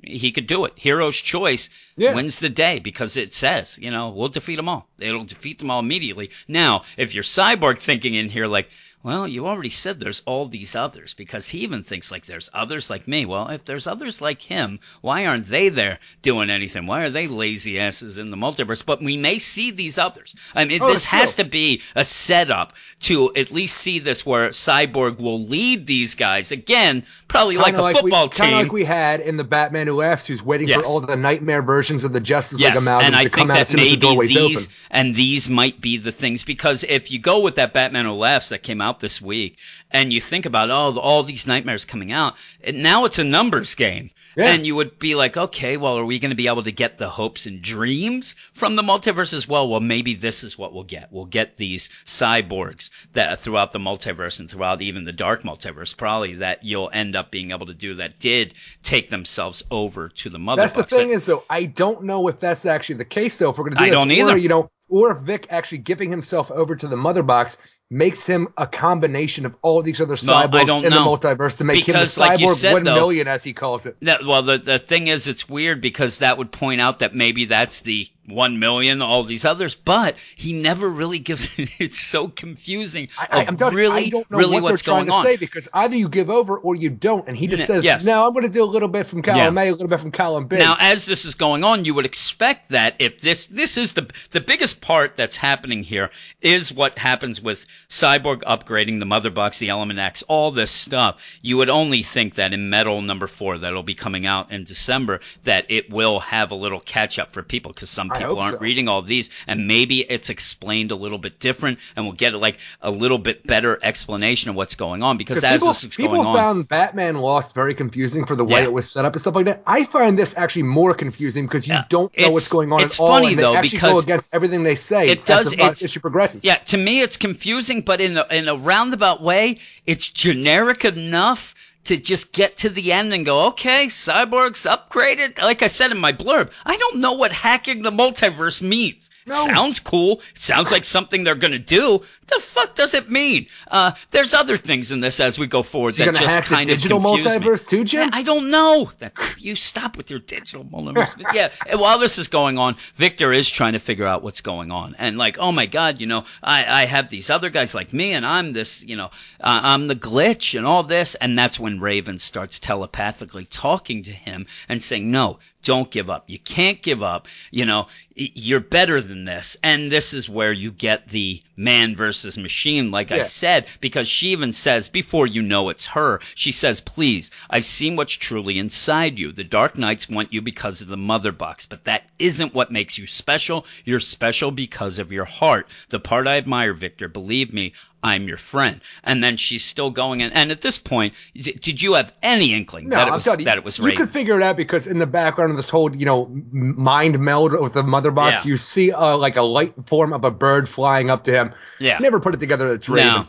[0.06, 0.74] he could do it.
[0.76, 2.14] Hero's choice Yeah.
[2.14, 4.88] wins the day because it says, you know, we'll defeat them all.
[5.00, 6.30] It'll defeat them all immediately.
[6.48, 8.70] Now, if you're Cyborg thinking in here like,
[9.04, 12.90] well, you already said there's all these others because he even thinks like there's others
[12.90, 13.26] like me.
[13.26, 16.88] Well, if there's others like him, why aren't they there doing anything?
[16.88, 18.86] Why are they lazy asses in the multiverse?
[18.86, 20.36] But we may see these others.
[20.56, 24.50] I mean, Oh, this has to be a setup to at least see this where
[24.50, 28.44] Cyborg will lead these guys again, probably like Kinda a football we, team.
[28.46, 30.80] Kind of like we had in the Batman Who Laughs, who's waiting Yes.
[30.80, 33.50] for all the nightmare versions of the Justice Yes, League amalgams and I to think
[33.50, 34.76] come out as soon as the doorway's these open.
[34.92, 38.50] and these might be the things because if you go with that Batman Who Laughs
[38.50, 39.58] that came out this week,
[39.92, 43.76] and you think about oh all these nightmares coming out, and now it's a numbers
[43.76, 44.12] game.
[44.36, 44.48] Yeah.
[44.48, 46.98] And you would be like, okay, well, are we going to be able to get
[46.98, 49.70] the hopes and dreams from the multiverse as well?
[49.70, 51.10] Well, maybe this is what we'll get.
[51.12, 56.34] We'll get these cyborgs that throughout the multiverse and throughout even the dark multiverse, probably
[56.36, 60.40] that you'll end up being able to do that did take themselves over to the
[60.40, 60.64] mother.
[60.64, 63.38] That's the thing But- is, though, I don't know if that's actually the case.
[63.38, 63.52] though.
[63.52, 64.38] if we're going to do I this, don't or, either.
[64.38, 67.58] you know, or if Vic actually giving himself over to the mother box
[67.94, 71.18] makes him a combination of all these other cyborgs in know.
[71.18, 73.44] the multiverse to make Because, him the like you cyborg said, one though- million, as
[73.44, 73.96] he calls it.
[74.02, 77.46] That, well, the the thing is, it's weird because that would point out that maybe
[77.46, 81.60] that's the one million, all these others, but he never really gives.
[81.60, 81.70] It.
[81.84, 83.10] It's so confusing.
[83.18, 85.26] I, telling really, I don't know really what what's trying going to on.
[85.26, 88.06] say because either you give over or you don't, and he just says, yes.
[88.06, 89.64] "No, I'm going to do a little bit from column Yeah.
[89.64, 92.06] A, a little bit from column B." Now, as this is going on, you would
[92.06, 96.10] expect that if this this is the the biggest part that's happening here
[96.42, 101.22] is what happens with Cyborg upgrading the mother box, the Element X, all this stuff.
[101.42, 105.20] You would only think that in Metal number four, that'll be coming out in December,
[105.44, 108.60] that it will have a little catch up for people because some people aren't so.
[108.62, 112.58] reading all these, and maybe it's explained a little bit different, and we'll get like
[112.82, 116.16] a little bit better explanation of what's going on because as people, this is people
[116.16, 116.36] going on.
[116.36, 118.64] found Batman Lost very confusing for the way Yeah.
[118.66, 119.62] it was set up and stuff like that.
[119.68, 123.00] I find this actually more confusing because you Yeah, don't know what's going on it's
[123.00, 123.08] at all.
[123.10, 125.10] funny, though, because go against everything they say.
[125.10, 126.44] it as does- the uh, it's- issue progresses.
[126.44, 131.56] Yeah, to me it's confusing, but in a, in a roundabout way, it's generic enough
[131.86, 135.42] to just get to the end and go, okay, Cyborg's upgraded.
[135.42, 139.10] Like I said in my blurb, I don't know what hacking the multiverse means.
[139.26, 139.36] No.
[139.36, 140.22] sounds cool.
[140.34, 142.02] Sounds like something they're gonna do.
[142.28, 143.48] The fuck does it mean?
[143.70, 146.78] Uh, there's other things in this as we go forward So that just kind of
[146.78, 147.46] digital confuse me.
[147.46, 148.10] multiverse too, Jim?
[148.14, 148.90] I I don't know.
[149.00, 151.22] That you stop with your digital multiverse.
[151.22, 154.72] But yeah, while this is going on, Victor is trying to figure out what's going
[154.72, 157.92] on, and like, oh my God, you know, I I have these other guys like
[157.92, 159.08] me, and I'm this, you know,
[159.42, 164.12] uh, I'm the glitch and all this, and that's when Raven starts telepathically talking to
[164.12, 165.40] him and saying, no.
[165.64, 166.26] Don't give up.
[166.28, 167.28] You can't give up.
[167.52, 169.58] You know, you're better than this.
[169.64, 174.30] And this is where you get the man versus machine, like I said, because she
[174.30, 179.18] even says, before you know it's her, she says, please, I've seen what's truly inside
[179.18, 179.32] you.
[179.32, 182.98] The Dark Knights want you because of the mother box, but that isn't what makes
[182.98, 183.66] you special.
[183.86, 185.68] You're special because of your heart.
[185.90, 187.74] The part I admire, Victor, believe me,
[188.04, 188.82] I'm your friend.
[189.04, 192.54] And then she's still going, and, and at this point, d- did you have any
[192.54, 193.98] inkling No, that it was, that it was you Raven?
[193.98, 197.74] could figure it out because in the background this whole, you know, mind meld with
[197.74, 198.50] the mother box, Yeah.
[198.52, 201.54] you see uh, like a light form of a bird flying up to him.
[201.80, 201.98] Yeah.
[202.00, 203.08] Never put it together it's Raven.
[203.14, 203.28] No,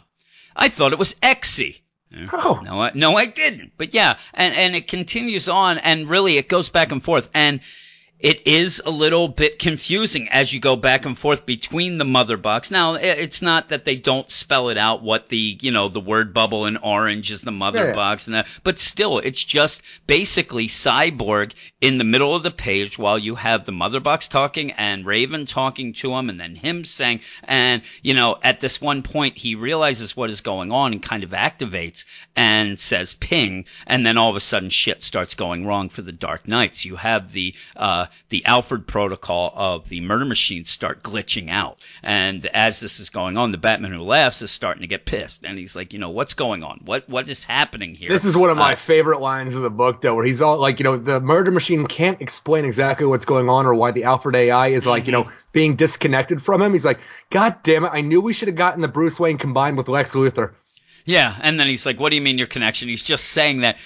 [0.57, 1.81] I thought it was Exy.
[2.33, 2.61] Oh.
[2.65, 3.73] No, I, no, I didn't.
[3.77, 7.61] But yeah, and and it continues on, and really it goes back and forth, and
[8.21, 12.37] it is a little bit confusing as you go back and forth between the mother
[12.39, 12.71] box.
[12.71, 16.33] Now, it's not that they don't spell it out what the you know the word
[16.33, 17.93] bubble in orange is the mother Yeah.
[17.93, 22.99] box, and that, but still, it's just basically Cyborg in the middle of the page
[22.99, 26.85] while you have the mother box talking and Raven talking to him, and then him
[26.85, 31.03] saying, and you know, at this one point he realizes what is going on and
[31.03, 35.67] kind of activates and says ping, and then all of a sudden shit starts going
[35.67, 36.85] wrong for the Dark Knights.
[36.87, 42.45] You have the uh, the Alfred protocol of the murder machines start glitching out, and
[42.47, 45.59] as this is going on, the Batman who laughs is starting to get pissed, and
[45.59, 46.81] he's like, you know, what's going on?
[46.85, 48.09] What what is happening here?
[48.09, 50.59] This is one of my Uh, favorite lines of the book, though, where he's all
[50.59, 54.05] like, you know, the murder machine can't explain exactly what's going on or why the
[54.05, 56.73] Alfred AI is like, you know, being disconnected from him.
[56.73, 57.01] He's like,
[57.31, 60.15] God damn it, I knew we should have gotten the Bruce Wayne combined with Lex
[60.15, 60.53] Luthor.
[61.05, 63.77] Yeah, and then he's like, "What do you mean your connection?" He's just saying that.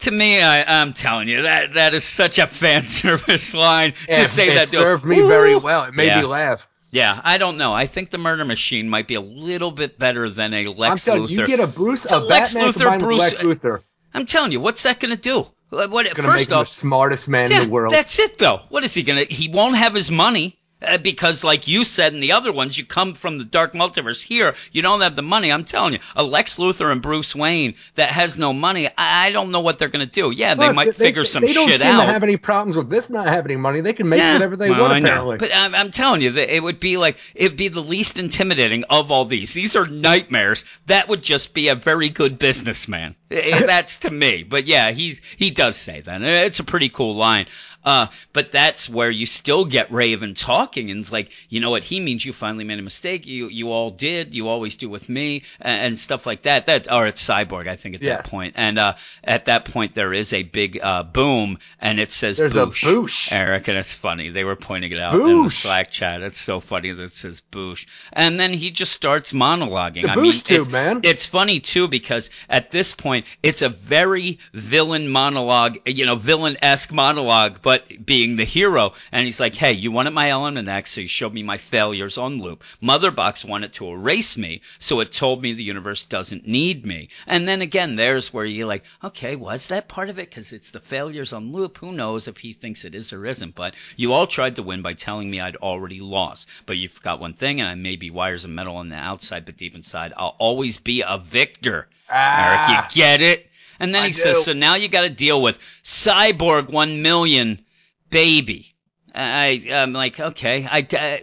[0.00, 4.24] To me, I, I'm telling you that that is such a fan service line to
[4.24, 4.68] say it that.
[4.68, 5.84] to- served me very well.
[5.84, 6.20] It made Yeah.
[6.20, 6.66] me laugh.
[6.90, 7.72] Yeah, I don't know.
[7.74, 11.04] I think the Murder Machine might be a little bit better than a I'm Lex
[11.04, 11.30] telling Luthor.
[11.30, 13.82] you, you get a Bruce, a a Lex Batman Luthor, Bruce- Lex Luthor.
[14.12, 15.46] I'm telling you, what's that going to do?
[15.70, 15.90] What?
[15.90, 17.92] Gonna make first him the off, smartest man yeah, in the world.
[17.92, 18.60] that's it though.
[18.68, 19.24] What is he gonna?
[19.24, 20.56] He won't have his money.
[20.82, 24.22] Uh, because, like you said in the other ones, you come from the dark multiverse.
[24.22, 25.50] Here, you don't have the money.
[25.50, 28.88] I'm telling you, a Lex Luthor and Bruce Wayne that has no money.
[28.98, 30.30] I, don't know what they're gonna do.
[30.30, 31.54] Yeah, they Look, might figure some shit out.
[31.54, 32.06] they don't shit seem out.
[32.06, 33.80] to have any problems with this not having money.
[33.80, 34.92] They can make whatever they well, want.
[34.92, 35.08] I know.
[35.08, 38.18] Apparently, But I'm, I'm telling you, that it would be like it'd be the least
[38.18, 39.54] intimidating of all these.
[39.54, 40.64] These are nightmares.
[40.86, 43.14] That would just be a very good businessman.
[43.28, 44.42] That's to me.
[44.42, 46.22] But yeah, he's he does say that.
[46.22, 47.46] It's a pretty cool line.
[47.84, 51.84] Uh, but that's where you still get Raven talking, and it's like, you know what?
[51.84, 53.26] He means you finally made a mistake.
[53.26, 54.34] You you all did.
[54.34, 56.66] You always do with me, and, and stuff like that.
[56.66, 58.54] That or it's Cyborg, I think, at that point.
[58.56, 62.56] And uh, at that point, there is a big uh, boom, and it says There's
[62.56, 62.84] a boosh.
[62.84, 63.32] boosh.
[63.32, 64.30] Eric, and it's funny.
[64.30, 66.22] They were pointing it out in the Slack chat.
[66.22, 67.86] It's so funny that it says boosh.
[68.12, 70.02] And then he just starts monologuing.
[70.02, 71.00] The I boosh mean, tube, it's, man.
[71.02, 76.56] It's funny too because at this point it's a very villain monologue, you know, villain
[76.62, 77.73] esque monologue, but
[78.04, 78.92] being the hero.
[79.12, 82.18] And he's like, "Hey, you wanted my element X, so you showed me my failures
[82.18, 82.64] on loop.
[82.82, 87.08] Motherbox wanted to erase me, so it told me the universe doesn't need me.
[87.26, 90.30] And then again, there's where you're like, okay, was that part of it?
[90.30, 91.78] Because it's the failures on loop.
[91.78, 93.54] Who knows if he thinks it is or isn't?
[93.54, 96.48] But you all tried to win by telling me I'd already lost.
[96.66, 99.44] But you forgot one thing, and I may be wires of metal on the outside,
[99.44, 101.88] but deep inside, I'll always be a victor.
[102.10, 102.76] Ah.
[102.78, 103.50] Eric, you get it?
[103.78, 107.64] And then I he says, so now you got to deal with Cyborg 1 million
[108.10, 108.73] baby.
[109.14, 110.66] I, I'm like, okay.
[110.68, 110.80] I,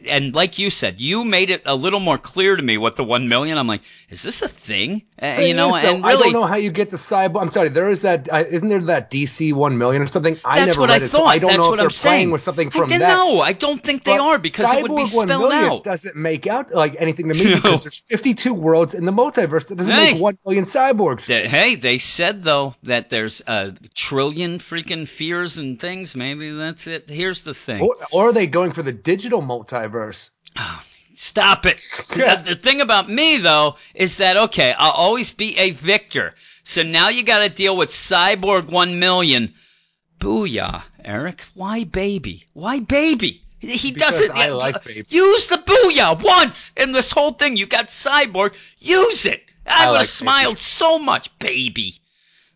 [0.08, 3.04] and like you said, you made it a little more clear to me what the
[3.04, 5.04] 1 million, I'm like, is this a thing?
[5.22, 7.42] Uh, you know, though, and I really, don't know how you get the cyborg.
[7.42, 8.28] I'm sorry, there is that.
[8.32, 10.36] Uh, isn't there that DC one million or something?
[10.44, 11.18] I that's never what read I it, thought.
[11.20, 12.32] so I don't that's know what if they're I'm playing saying.
[12.32, 13.08] with something I from didn't that.
[13.16, 13.40] know.
[13.42, 15.84] I don't think they But are because it would be Cyborg 1 spelled million out.
[15.84, 17.56] Doesn't make out like anything to me No.
[17.62, 20.14] because there's 52 worlds in the multiverse that doesn't Hey.
[20.14, 21.28] make one million cyborgs.
[21.28, 26.16] Hey, they said though that there's a trillion freaking fears and things.
[26.16, 27.10] Maybe that's it.
[27.10, 27.81] Here's the thing.
[27.82, 30.30] Or, or are they going for the digital multiverse?
[30.58, 30.84] Ah,
[31.16, 31.82] stop it.
[32.10, 36.34] the, the thing about me though is that okay, I'll always be a victor.
[36.64, 39.54] So now you got to deal with Cyborg 1 million.
[40.20, 41.44] Booyah, Eric.
[41.56, 42.44] Why baby?
[42.54, 43.42] Why baby?
[43.60, 45.06] He Because doesn't I like baby.
[45.10, 47.58] use the booyah once in this whole thing.
[47.58, 48.54] You got Cyborg.
[48.80, 49.44] Use it.
[49.68, 51.94] I, I would have like smiled so much, baby.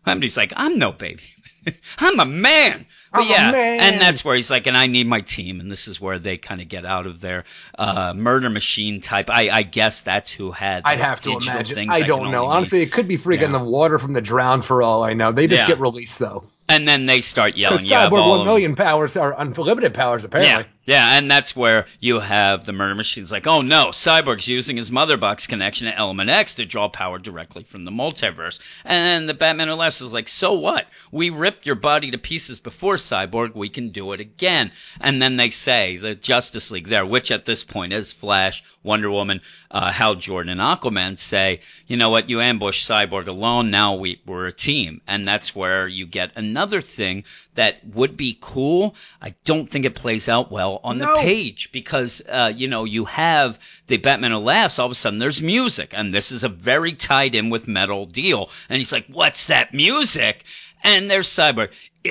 [0.04, 1.22] And he's like, I'm no baby.
[1.98, 2.86] I'm a man.
[3.16, 3.80] But I'm yeah, man.
[3.80, 6.36] and that's where he's like, and I need my team, and this is where they
[6.38, 7.44] kind of get out of their
[7.78, 9.30] uh, murder machine type.
[9.30, 10.82] I, I guess that's who had.
[10.84, 11.90] I'd have to imagine.
[11.90, 12.46] I don't can know.
[12.46, 13.52] Honestly, it could be freaking Yeah.
[13.52, 15.32] the water from the drowned for all I know.
[15.32, 15.68] They just Yeah.
[15.68, 16.44] get released though.
[16.68, 17.76] And then they start yelling.
[17.76, 20.64] Because You have Cyborg all million powers are unlimited powers apparently.
[20.64, 24.76] Yeah, yeah, and that's where you have the murder machines like, oh no, Cyborg's using
[24.76, 28.60] his mother box connection to Element X to draw power directly from the multiverse.
[28.84, 30.86] And the Batman Who Laughs is like, so what?
[31.10, 34.70] We ripped your body to pieces before Cyborg, we can do it again.
[35.00, 39.10] And then they say, the Justice League there, which at this point is Flash, Wonder
[39.10, 39.40] Woman,
[39.72, 44.20] uh, Hal Jordan, and Aquaman say, you know what, you ambushed Cyborg alone, now we,
[44.24, 45.00] we're a team.
[45.08, 47.24] And that's where you get another thing
[47.56, 48.94] that would be cool.
[49.20, 53.04] I don't think it plays out well on the page because, uh, you know, you
[53.06, 56.48] have the Batman Who Laughs, all of a sudden there's music, and this is a
[56.48, 58.50] very tied in with metal deal.
[58.68, 60.44] And he's like, what's that music?
[60.84, 61.70] And there's Cyborg.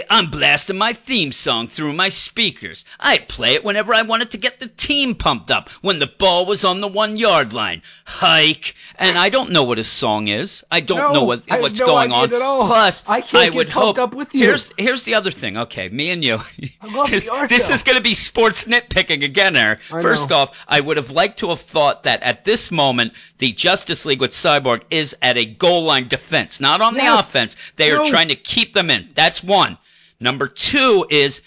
[0.10, 2.86] I'm blasting my theme song through my speakers.
[3.00, 6.46] I'd play it whenever I wanted to get the team pumped up when the ball
[6.46, 7.82] was on the one yard line.
[8.06, 8.76] Hike.
[8.98, 10.64] And I don't know what his song is.
[10.72, 12.30] I don't No, know what, I what's no going on.
[12.30, 14.10] Plus, I can't get would pumped hope.
[14.10, 14.46] up with you.
[14.46, 15.58] Here's here's the other thing.
[15.58, 16.36] Okay, me and you.
[16.82, 19.82] I love the art, this is going to be sports nitpicking again, Eric.
[19.82, 24.06] First off, I would have liked to have thought that at this moment, the Justice
[24.06, 27.56] League with Cyborg is at a goal line defense, not on the offense.
[27.76, 29.10] They are trying to keep them in.
[29.14, 29.78] That's one.
[30.20, 31.42] Number two is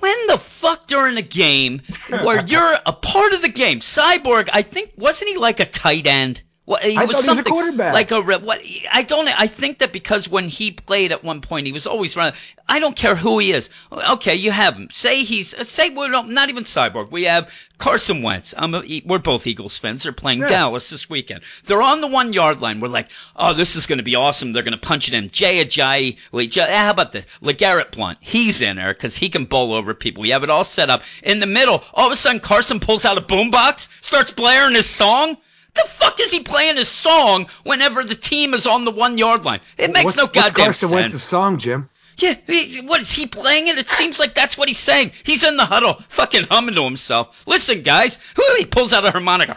[0.00, 4.62] when the fuck during a game where you're a part of the game, Cyborg, I
[4.62, 6.42] think wasn't he like a tight end?
[6.66, 7.92] What, he I was thought he was a quarterback.
[7.92, 8.62] like a re- what?
[8.90, 9.28] I don't.
[9.28, 12.32] I think that because when he played at one point, he was always running.
[12.66, 13.68] I don't care who he is.
[13.92, 14.88] Okay, you have him.
[14.90, 15.54] Say he's.
[15.68, 17.10] Say we're not, not even Cyborg.
[17.10, 18.54] We have Carson Wentz.
[18.56, 20.04] A, we're both Eagles fans.
[20.04, 20.48] They're playing Yeah.
[20.48, 21.42] Dallas this weekend.
[21.66, 22.80] They're on the one yard line.
[22.80, 24.54] We're like, oh, this is going to be awesome.
[24.54, 25.28] They're going to punch it in.
[25.28, 26.16] Jay Ajayi.
[26.32, 27.26] Wait, Jay, eh, how about this?
[27.42, 28.16] LeGarrette Blunt.
[28.22, 30.22] He's in there because he can bowl over people.
[30.22, 31.02] We have it all set up.
[31.22, 34.88] In the middle, all of a sudden, Carson pulls out a boombox, starts blaring his
[34.88, 35.36] song.
[35.74, 39.44] The fuck is he playing his song whenever the team is on the one yard
[39.44, 39.60] line?
[39.76, 40.94] It makes what's, no what's goddamn Carson sense.
[40.94, 41.88] Wentz's song, Jim?
[42.18, 43.76] Yeah, he- what is he playing it?
[43.78, 45.10] It seems like that's what he's saying.
[45.24, 47.42] He's in the huddle, fucking humming to himself.
[47.48, 49.56] Listen, guys, who he pulls out a harmonica.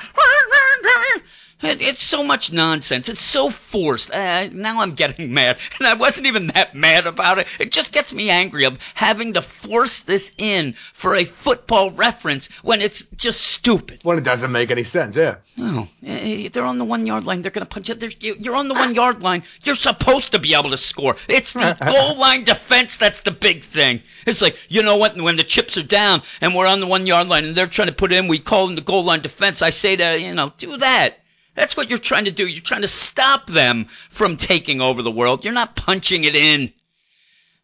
[1.61, 3.09] It, it's so much nonsense.
[3.09, 4.11] It's so forced.
[4.11, 7.47] Uh, now I'm getting mad, and I wasn't even that mad about it.
[7.59, 12.47] It just gets me angry of having to force this in for a football reference
[12.61, 14.01] when it's just stupid.
[14.03, 15.37] When it doesn't make any sense, yeah.
[15.59, 17.41] Oh, eh, they're on the one yard line.
[17.41, 18.23] They're going to punch it.
[18.23, 19.41] You- You're on the one yard line.
[19.63, 21.15] You're supposed to be able to score.
[21.27, 24.01] It's the goal line defense that's the big thing.
[24.27, 25.19] It's like, you know what?
[25.19, 27.87] When the chips are down and we're on the one yard line and they're trying
[27.87, 29.63] to put in, we call them the goal line defense.
[29.63, 31.17] I say to, you know, do that.
[31.57, 32.45] That's what you're trying to do.
[32.45, 35.43] You're trying to stop them from taking over the world.
[35.43, 36.71] You're not punching it in.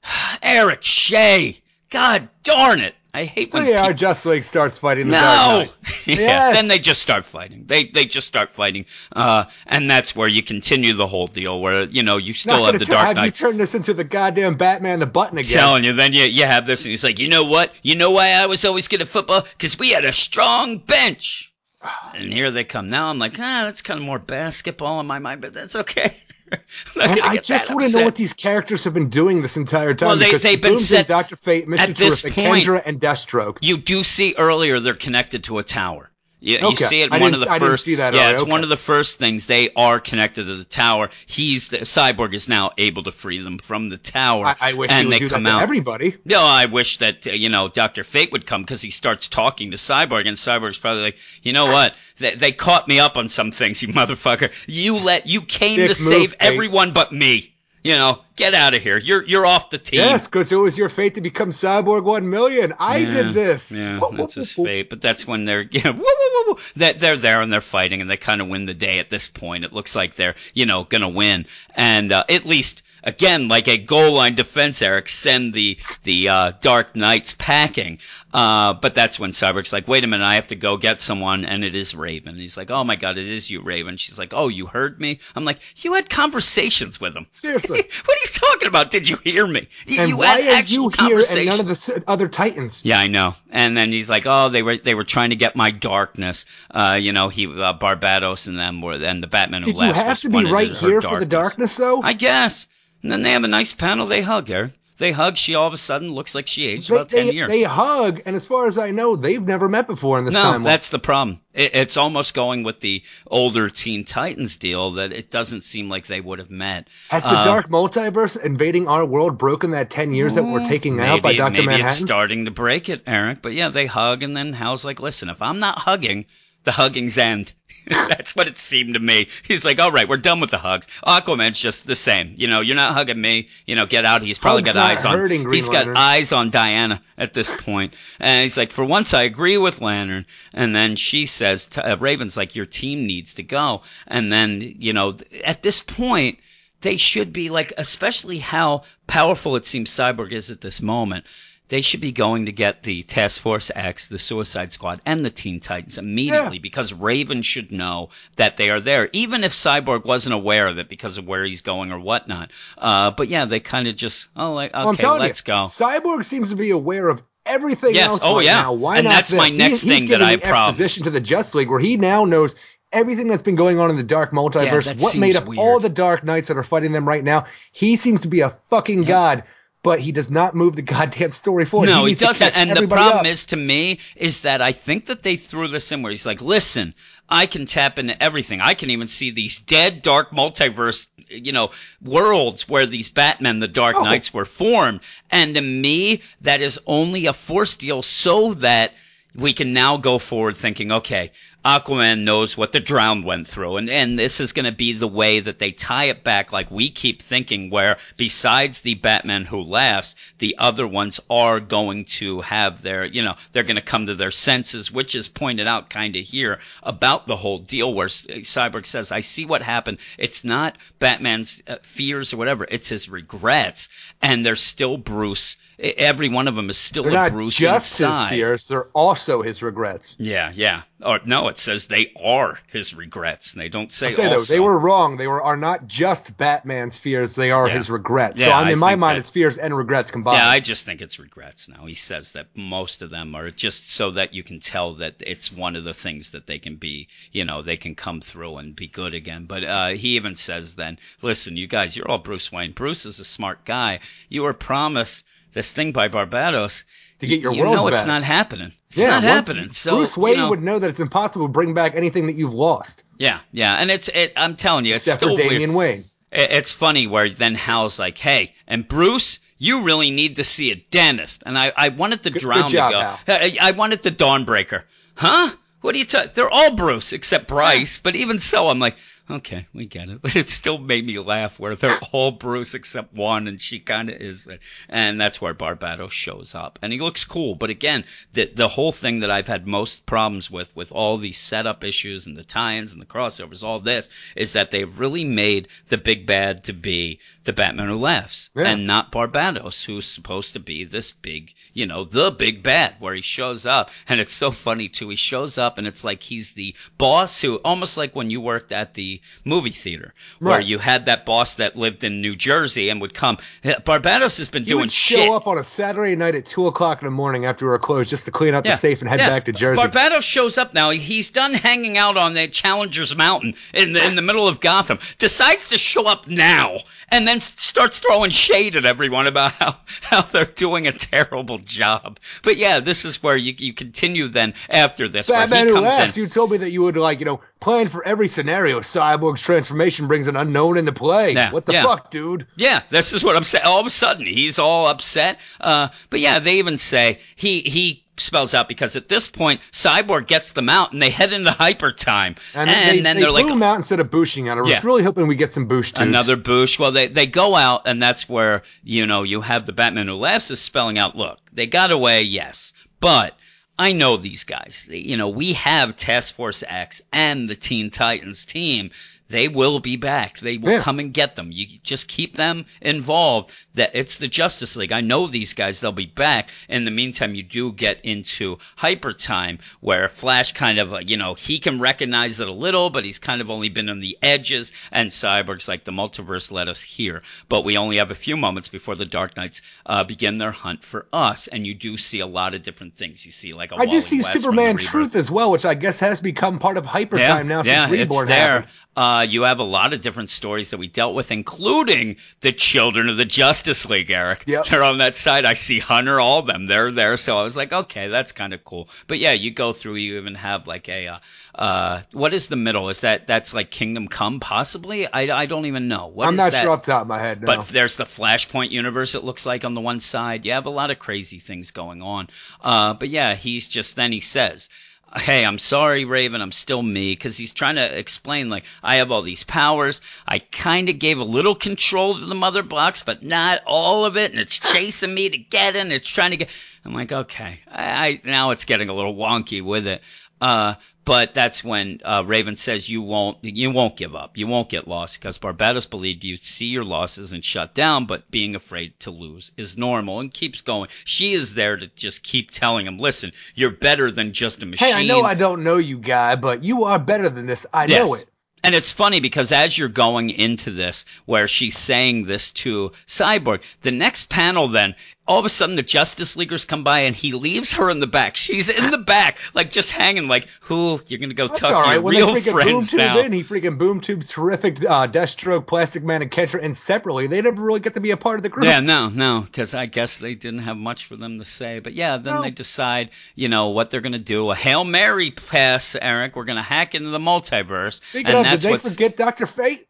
[0.42, 1.60] Eric Shea.
[1.92, 2.96] God darn it.
[3.14, 5.68] I hate when yeah, our people- Just League starts fighting the Dark
[6.08, 6.12] no.
[6.12, 6.20] Yeah.
[6.20, 6.56] Yes.
[6.56, 7.66] Then they just start fighting.
[7.68, 8.88] They they just start fighting.
[9.16, 12.80] Uh, and that's where you continue the whole deal where, you know, you still have
[12.80, 13.40] the tur- Dark have Knights.
[13.40, 15.52] you turned this into the goddamn Batman the button again?
[15.52, 17.72] Telling you, then you, you have this, and he's like, you know what?
[17.84, 19.42] You know why I was always good at football?
[19.42, 21.53] Because we had a strong bench.
[22.16, 22.90] And here they come.
[22.90, 26.16] Now I'm like, ah, that's kind of more basketball in my mind, but that's okay.
[26.52, 26.60] I'm
[26.96, 29.94] not And I just want to know what these characters have been doing this entire
[29.96, 30.08] time.
[30.10, 31.80] Well, they- they've been set- Doctor Fate, Mr.
[31.80, 33.58] at this Terrific, point- Kendra, and Deathstroke.
[33.62, 36.10] You do see earlier they're connected to a tower.
[36.46, 37.86] You, you see it I one of the I first.
[37.86, 38.34] see that yeah, already.
[38.34, 38.52] it's Okay.
[38.52, 39.48] one of the first things.
[39.48, 41.10] They are connected to the tower.
[41.26, 44.48] He's the cyborg is now able to free them from the tower.
[44.48, 45.62] I, I wish and they come to out.
[45.62, 46.18] everybody.
[46.26, 49.72] No, I wish that uh, you know Doctor Fate would come because he starts talking
[49.72, 51.96] to Cyborg, and Cyborg's probably like, you know what?
[52.18, 54.52] They, they caught me up on some things, you motherfucker.
[54.68, 56.38] You let you came Dick to move, save Fate.
[56.42, 57.53] everyone but me.
[57.84, 58.98] You know, get out of here.
[58.98, 60.00] You're you're off the team.
[60.00, 62.74] Yes, because it was your fate to become Cyborg One Million.
[62.80, 63.72] I Yeah, did this.
[63.72, 64.90] Yeah, that's his fate.
[64.90, 66.58] But that's when they're yeah, woo.
[66.78, 69.30] That they're there and they're fighting and they kind of win the day at this
[69.30, 69.66] point.
[69.66, 73.78] It looks like they're you know gonna win and uh, at least again like a
[73.78, 74.82] goal line defense.
[74.82, 78.00] Eric send the the uh, Dark Knights packing.
[78.34, 81.46] Uh, but that's when Cyborg's like, wait a minute, I have to go get someone,
[81.46, 82.36] and it is Raven.
[82.36, 83.96] He's like, oh my god, it is you, Raven.
[83.98, 85.20] She's like, oh, you heard me?
[85.36, 87.28] I'm like, you had conversations with him.
[87.32, 87.78] Seriously.
[88.06, 88.90] what are you talking about?
[88.90, 89.68] Did you hear me?
[90.00, 92.82] And you why had are actual you here and none of the other Titans?
[92.84, 93.36] Yeah, I know.
[93.52, 96.98] And then he's like, "Oh, they were they were trying to get my darkness." Uh,
[97.00, 100.00] you know, he uh, Barbatos and them were, and the Batman who Did you left
[100.00, 102.02] have to be right her here for the darkness, though?
[102.02, 102.66] I guess.
[103.04, 104.06] And then they have a nice panel.
[104.08, 104.72] They hug her.
[105.00, 105.38] They hug.
[105.38, 107.50] She all of a sudden looks like she aged they, about ten they, years.
[107.50, 110.44] they hug, and as far as I know, they've never met before in this no,
[110.44, 110.64] time.
[110.64, 111.40] that's the problem.
[111.54, 116.06] It, it's almost going with the older Teen Titans deal that it doesn't seem like
[116.06, 116.88] they would have met.
[117.10, 121.00] Has the Uh, dark multiverse invading our world broken that 10 years that we're taking
[121.02, 121.52] out by Maybe- Dr.
[121.54, 121.86] Maybe Manhattan?
[121.88, 123.42] it's starting to break it, Eric.
[123.42, 126.26] But yeah, they hug, and then Hal's like, "Listen, if I'm not hugging,
[126.64, 127.54] the hugging's end."
[127.88, 129.28] That's what it seemed to me.
[129.44, 130.88] He's like, "All right, we're done with the hugs.
[131.06, 132.34] Aquaman's just the same.
[132.38, 133.50] You know, you're not hugging me.
[133.66, 134.22] You know, get out.
[134.22, 135.18] He's probably Hug's got eyes on.
[135.18, 139.24] Green He's got eyes on Diana at this point." And he's like, "For once, I
[139.24, 143.44] agree with Lantern." And then she says, to, uh, "Raven's like, your team needs to
[143.44, 146.40] go." And then you know, at this point
[146.84, 151.26] they should be like, especially how powerful it seems Cyborg is at this moment.
[151.70, 155.30] They should be going to get the Task Force X, the Suicide Squad, and the
[155.30, 156.62] Teen Titans immediately Yeah.
[156.62, 160.90] because Raven should know that they are there, even if Cyborg wasn't aware of it
[160.90, 162.52] because of where he's going or whatnot.
[162.78, 165.54] Uh, but yeah, they kind of just, oh, like, Well, okay, telling let's you, go.
[165.68, 168.10] Cyborg seems to be aware of everything Yes.
[168.12, 168.62] else Oh, right yeah.
[168.62, 168.74] now.
[168.74, 171.22] Why And not that's my next He- thing that I the prob- exposition to the
[171.22, 172.56] Just League where he now knows
[172.92, 175.60] everything that's been going on in the Dark Multiverse, that what made up weird.
[175.60, 177.46] all the Dark Knights that are fighting them right now.
[177.72, 179.44] He seems to be a fucking god,
[179.84, 181.88] but he does not move the goddamn story forward.
[181.90, 182.58] No, he, to doesn't.
[182.58, 183.26] And the problem up.
[183.26, 186.42] is to me is that I think that they threw this in where he's like,
[186.42, 186.96] listen,
[187.30, 188.62] I can tap into everything.
[188.62, 191.72] I can even see these dead dark multiverse, you know,
[192.02, 194.04] worlds where these Batmen, the Dark Oh.
[194.04, 195.02] Knights, were formed.
[195.30, 198.94] And to me, that is only a force deal so that
[199.36, 201.32] we can now go forward thinking, okay,
[201.66, 205.08] Aquaman knows what the drowned went through, and and this is going to be the
[205.08, 207.70] way that they tie it back, like we keep thinking.
[207.70, 213.24] Where besides the Batman who laughs, the other ones are going to have their, you
[213.24, 216.60] know, they're going to come to their senses, which is pointed out kind of here
[216.84, 220.00] about the whole deal, where Cyborg says, "I see what happened.
[220.18, 223.88] It's not Batman's uh, fears or whatever; it's his regrets,
[224.22, 225.56] and there's still Bruce.
[225.84, 228.88] Every one of them is still They're a not Bruce just inside." his fears, they're
[228.94, 230.16] also his regrets.
[230.18, 230.84] Yeah, yeah.
[231.02, 233.52] Or no, it says they are his regrets.
[233.52, 235.18] They don't say, I say though, they were wrong.
[235.18, 237.74] They were are not just Batman's fears; they are Yeah.
[237.78, 238.40] his regrets.
[238.40, 240.38] Yeah, so I mean, I in my mind, that- it's fears and regrets combined.
[240.38, 241.86] Yeah, I just think it's regrets now.
[241.86, 245.52] He says that most of them are just so that you can tell that it's
[245.52, 248.74] one of the things that they can be, you know, they can come through and
[248.74, 249.44] be good again.
[249.44, 252.72] But uh, he even says then, listen, you guys, you're all Bruce Wayne.
[252.72, 254.00] Bruce is a smart guy.
[254.30, 256.84] You were promised this thing by Barbatos.
[257.20, 258.72] to get your you world know it's not happening.
[258.90, 259.72] It's yeah, not happening.
[259.72, 262.34] So Bruce you Wayne know- would know that it's impossible to bring back anything that
[262.34, 264.34] you've lost, Yeah, yeah, and it's it.
[264.36, 265.98] I'm telling you, it's except still for Damian weird.
[266.00, 266.06] Wayne.
[266.32, 270.72] It- It's funny where then Hal's like, "Hey, and Bruce, you really need to see
[270.72, 273.34] a dentist." And I, I wanted the Good- drown good job, to go.
[273.34, 273.42] Hal.
[273.42, 274.84] I, I wanted the Dawnbreaker,
[275.16, 275.52] huh?
[275.82, 276.32] What are you talking?
[276.34, 278.96] They're all Bruce except Bryce, but even so, I'm like,
[279.30, 280.22] okay, we get it.
[280.22, 284.10] But it still made me laugh where they're all Bruce except one, and she kind
[284.10, 284.44] of is.
[284.44, 284.60] But,
[284.90, 287.56] and that's where Barbatos shows up, and he looks cool.
[287.56, 291.38] But again, the the whole thing that I've had most problems with, with all these
[291.38, 295.68] setup issues and the tie-ins and the crossovers, all this is that they've really made
[295.90, 298.68] the big bad to be the Batman who laughs, Yeah.
[298.70, 303.14] and not Barbatos, who's supposed to be this big, you know, the big bad, where
[303.14, 303.92] he shows up.
[304.08, 305.10] And it's so funny, too.
[305.10, 308.72] He shows up, and it's like he's the boss who, almost like when you worked
[308.72, 309.13] at the
[309.44, 313.38] movie theater, where you had that boss that lived in New Jersey and would come.
[313.64, 315.20] Barbatos has been He doing would shit.
[315.20, 317.80] show up on a Saturday night at two o'clock in the morning after we were
[317.80, 319.30] closed just to clean out the safe and head yeah.
[319.30, 319.82] back to Jersey.
[319.82, 320.90] Barbatos shows up now.
[320.92, 325.00] He's done hanging out on that Challengers Mountain in the in the middle of Gotham.
[325.18, 326.78] Decides to show up now
[327.10, 332.20] and then starts throwing shade at everyone about how, how they're doing a terrible job.
[332.42, 336.12] But yeah, this is where you you continue then after this Batman who in.
[336.16, 338.82] You told me that you would like, you know, plan for every scenario.
[338.82, 341.32] Cyborg's transformation brings an unknown into play.
[341.32, 341.84] Yeah, what the yeah.
[341.84, 342.46] fuck, dude?
[342.56, 343.66] Yeah, this is what I'm saying.
[343.66, 345.40] All of a sudden, he's all upset.
[345.60, 350.28] Uh, but yeah, they even say he he spells out because at this point, Cyborg
[350.28, 353.24] gets them out and they head into hyper time, And, and, then they, then they
[353.24, 354.58] are like, him out instead of booshing out.
[354.58, 354.82] I was Yeah.
[354.84, 356.02] really hoping we get some boosh tubes.
[356.02, 356.78] Another boosh.
[356.78, 360.14] Well, they, they go out, and that's where, you know, you have the Batman who
[360.14, 363.36] laughs is spelling out, look, they got away, yes, but
[363.78, 364.88] I know these guys.
[364.90, 368.92] You know, we have Task Force X and the Teen Titans team.
[369.30, 370.38] They will be back.
[370.40, 370.80] They will Yeah.
[370.80, 371.52] come and get them.
[371.52, 373.52] You just keep them involved.
[373.76, 374.92] That it's the Justice League.
[374.92, 375.80] I know these guys.
[375.80, 376.50] They'll be back.
[376.70, 381.34] In the meantime, you do get into hyper time where Flash kind of, you know,
[381.34, 384.72] he can recognize it a little, but he's kind of only been on the edges.
[384.92, 388.68] And Cyborg's like the multiverse let us here, but we only have a few moments
[388.68, 391.48] before the Dark Knights uh, begin their hunt for us.
[391.48, 393.26] And you do see a lot of different things.
[393.26, 395.98] You see like a I do see West Superman Truth as well, which I guess
[396.00, 398.48] has become part of hyper time now yeah, since Reborn it's there.
[398.52, 398.68] happened.
[398.96, 403.10] Uh, you have a lot of different stories that we dealt with, including the children
[403.10, 404.44] of the Justice League, Eric.
[404.46, 404.68] Yep.
[404.68, 405.46] They're on that side.
[405.46, 406.68] I see Hunter, all of them.
[406.68, 407.18] They're there.
[407.18, 408.88] So I was like, okay, that's kind of cool.
[409.08, 411.20] But yeah, you go through, you even have like a, uh,
[411.56, 412.90] uh, what is the middle?
[412.90, 415.08] Is that, that's like Kingdom Come, possibly?
[415.08, 416.08] I, I don't even know.
[416.08, 416.62] What I'm is not that?
[416.62, 417.42] sure off the top of my head.
[417.42, 417.48] No.
[417.48, 420.46] But there's the Flashpoint universe, it looks like, on the one side.
[420.46, 422.28] You have a lot of crazy things going on.
[422.62, 424.70] Uh, but yeah, he's just, then he says,
[425.16, 426.42] Hey, I'm sorry, Raven.
[426.42, 427.12] I'm still me.
[427.14, 430.02] Because he's trying to explain, like, I have all these powers.
[430.28, 434.18] I kind of gave a little control to the mother box, but not all of
[434.18, 434.32] it.
[434.32, 435.76] And it's chasing me to get.
[435.76, 436.50] And it's trying to get.
[436.84, 437.60] I'm like, okay.
[437.72, 440.02] I, I now it's getting a little wonky with it.
[440.42, 444.38] Uh, but that's when uh, Raven says you won't you won't give up.
[444.38, 448.30] You won't get lost because Barbatos believed you'd see your losses and shut down, but
[448.32, 450.90] being afraid to lose is normal and keeps going.
[451.04, 454.90] She is there to just keep telling him, listen, you're better than just a machine.
[454.90, 457.66] hey, I know I don't know you, guy, but you are better than this.
[457.74, 458.26] I know it.
[458.66, 463.62] And it's funny because as you're going into this, where she's saying this to Cyborg,
[463.82, 464.96] the next panel then,
[465.28, 468.08] all of a sudden the Justice Leaguers come by and he leaves her in the
[468.08, 468.36] back.
[468.36, 471.94] She's in the back, like just hanging, like, who, you're going to go That's right.
[471.94, 473.20] your When real they freaking boom friends now.
[473.20, 477.28] in, he freaking boom tubes terrific uh, Deathstroke, Plastic Man, and Ketcher and separately.
[477.28, 478.66] They never really get to be a part of the group.
[478.66, 481.80] Yeah, no, no, because I guess they didn't have much for them to say.
[481.80, 482.42] But yeah, then No.
[482.42, 484.52] they decide, you know, what they're going to do.
[484.52, 486.36] A Hail Mary pass, Eric.
[486.36, 488.02] We're going to hack into the multiverse.
[488.04, 488.92] Speaking and of, did they what's.
[488.92, 489.88] forget Doctor Fate?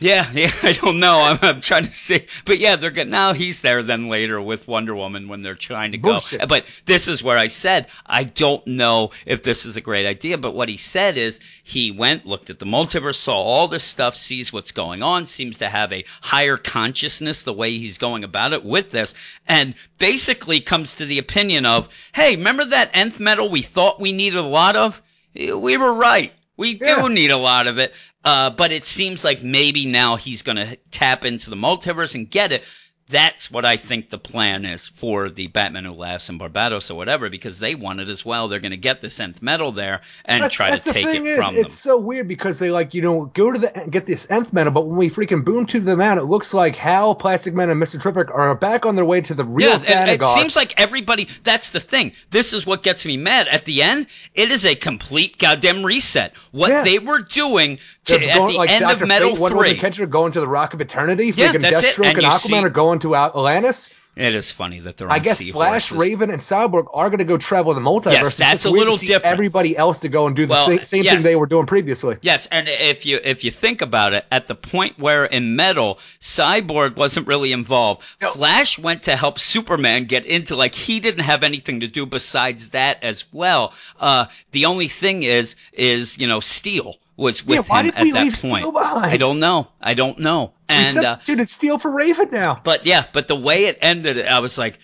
[0.00, 1.20] Yeah, yeah, I don't know.
[1.22, 3.08] I'm, I'm trying to see, but yeah, they're good.
[3.08, 6.40] Now he's there then later with Wonder Woman when they're trying to Bullshit.
[6.40, 6.46] go.
[6.46, 10.38] But this is where I said I don't know if this is a great idea.
[10.38, 14.14] But what he said is he went, looked at the multiverse, saw all this stuff,
[14.14, 18.52] sees what's going on, seems to have a higher consciousness the way he's going about
[18.52, 19.14] it with this,
[19.48, 24.12] and basically comes to the opinion of, hey, remember that nth metal we thought we
[24.12, 25.02] needed a lot of?
[25.34, 26.32] We were right.
[26.56, 27.08] We do Yeah.
[27.08, 27.94] need a lot of it.
[28.24, 32.30] Uh, but it seems like maybe now he's going to tap into the multiverse and
[32.30, 32.64] get it.
[33.10, 36.94] That's what I think the plan is for the Batman Who Laughs in Barbatos or
[36.94, 38.48] whatever, because they want it as well.
[38.48, 41.24] They're going to get the nth metal there and That's- try that's to take it
[41.24, 41.64] is, from them.
[41.64, 44.72] It's so weird because they like you know go to the get this nth metal,
[44.72, 47.80] but when we freaking boom tube them out, it looks like Hal, Plastic Man, and
[47.80, 50.78] Mister Terrific are back on their way to the real Yeah, it, it seems like
[50.78, 51.28] everybody.
[51.44, 52.12] That's the thing.
[52.30, 53.48] This is what gets me mad.
[53.48, 56.36] At the end, it is a complete goddamn reset.
[56.52, 56.84] What Yeah.
[56.84, 59.04] they were doing to, They're at the like end Dr.
[59.04, 59.74] of Metal Fate, Three.
[59.78, 61.32] Catcher going to the Rock of Eternity.
[61.36, 61.98] Yeah, that's it.
[61.98, 63.90] And and, Aquaman see- are going to Al- Atlantis.
[64.16, 65.06] It is funny that they're.
[65.06, 65.96] On I guess Flash, seahorses.
[65.96, 68.12] Raven, and Cyborg are going to go travel the multiverse.
[68.14, 69.26] Yes, It's that's just a little different.
[69.32, 71.14] Everybody else to go and do the Well, same, same yes.
[71.14, 72.16] thing they were doing previously.
[72.22, 76.00] Yes, and if you if you think about it, at the point where in Metal,
[76.18, 78.02] Cyborg wasn't really involved.
[78.20, 78.30] No.
[78.32, 82.70] Flash went to help Superman get into like he didn't have anything to do besides
[82.70, 83.72] that as well.
[84.00, 87.94] Uh, the only thing is is you know Steel was with Yeah, why him did
[87.96, 88.56] at we that leave point.
[88.62, 89.04] Steel behind?
[89.12, 89.68] I don't know.
[89.80, 90.52] I don't know.
[90.70, 92.60] We And uh, substituted Steel for Raven now.
[92.64, 94.78] but yeah, but the way it ended, I was like,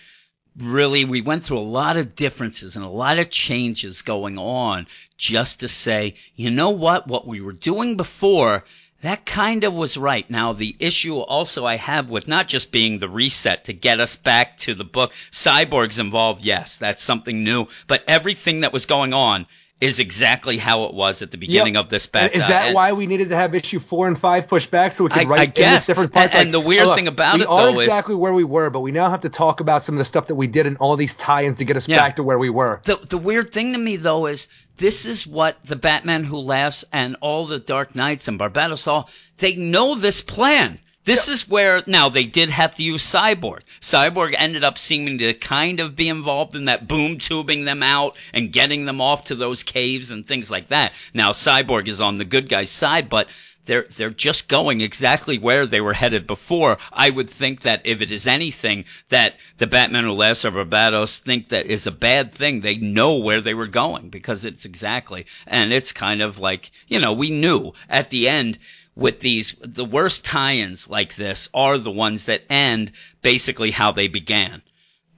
[0.57, 4.87] really, we went through a lot of differences and a lot of changes going on
[5.17, 8.63] just to say, you know what, what we were doing before,
[9.01, 10.29] that kind of was right.
[10.29, 14.15] Now, the issue also I have with not just being the reset to get us
[14.15, 19.13] back to the book, Cyborg's involved, yes, that's something new, but everything that was going
[19.13, 19.45] on
[19.81, 21.83] is exactly how it was at the beginning Yep.
[21.83, 22.35] of this batch.
[22.35, 24.93] Is uh, that And- why we needed to have issue four and five pushed back
[24.93, 25.85] so we could I- write I guess.
[25.87, 26.33] different parts?
[26.33, 28.69] And- and the weird oh, thing about we it, though, is- exactly where we were,
[28.69, 30.77] but we now have to talk about some of the stuff that we did and
[30.77, 31.99] all these tie-ins to get us Yeah.
[31.99, 32.79] back to where we were.
[32.85, 34.47] the the weird thing to me though is
[34.77, 39.09] this is what the Batman Who Laughs and all the Dark Knights and Barbatos all
[39.39, 40.79] they know this plan.
[41.05, 43.61] This is where now they did have to use Cyborg.
[43.79, 48.17] Cyborg ended up seeming to kind of be involved in that boom tubing them out
[48.33, 50.93] and getting them off to those caves and things like that.
[51.13, 53.29] Now Cyborg is on the good guy's side, but
[53.65, 56.79] they're they're just going exactly where they were headed before.
[56.91, 61.19] I would think that if it is anything that the Batman Who Laughs or Barbatos
[61.19, 65.27] think that is a bad thing, they know where they were going because it's exactly
[65.45, 68.57] and it's kind of like you know we knew at the end
[68.95, 72.91] with these the worst tie-ins like this are the ones that end
[73.21, 74.61] basically how they began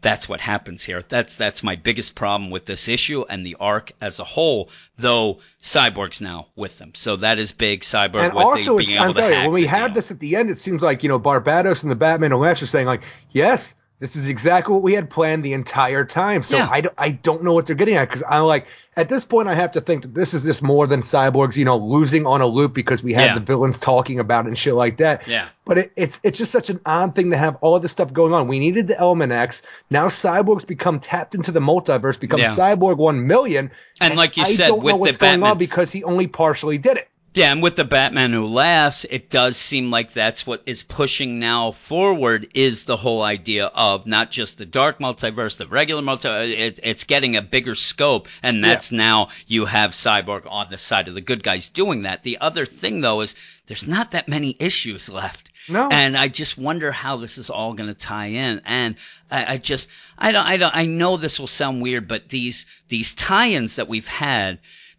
[0.01, 1.01] that's what happens here.
[1.07, 4.69] That's that's my biggest problem with this issue and the arc as a whole.
[4.97, 7.82] Though Cyborg's now with them, so that is big.
[7.82, 10.49] Cyborg And with also, the, it's, I'm hack when we had this at the end,
[10.49, 13.01] it seems like you know Barbatos and the Batman and Lance are saying like,
[13.32, 16.43] yes, this is exactly what we had planned the entire time.
[16.43, 16.69] So Yeah.
[16.71, 19.47] I, don't, I don't know what they're getting at because I'm like, at this point,
[19.47, 22.41] I have to think that this is just more than Cyborg's, you know, losing on
[22.41, 23.33] a loop because we had Yeah.
[23.35, 25.27] the villains talking about it and shit like that.
[25.27, 25.47] Yeah.
[25.65, 28.13] But it, it's it's just such an odd thing to have all of this stuff
[28.13, 28.47] going on.
[28.47, 29.61] We needed the Element X.
[29.89, 32.55] Now Cyborg's become tapped into the multiverse, becomes Yeah.
[32.55, 33.71] Cyborg one million.
[33.99, 36.77] And like you I said, don't with know the Batman- on because he only partially
[36.77, 37.07] did it.
[37.38, 41.38] Yeah, and with the Batman Who Laughs, it does seem like that's what is pushing
[41.38, 46.51] now forward is the whole idea of not just the dark multiverse, the regular multiverse.
[46.51, 51.07] It, it's getting a bigger scope, and that's now you have Cyborg on the side
[51.07, 52.23] of the good guys doing that.
[52.23, 53.35] The other thing, though, is
[53.67, 55.51] there's not that many issues left.
[55.69, 55.89] No.
[55.91, 58.61] And I just wonder how this is all going to tie in.
[58.65, 58.95] And
[59.29, 62.65] I, I just, I don't, I don't, I know this will sound weird, but these,
[62.88, 64.57] these tie-ins that we've had,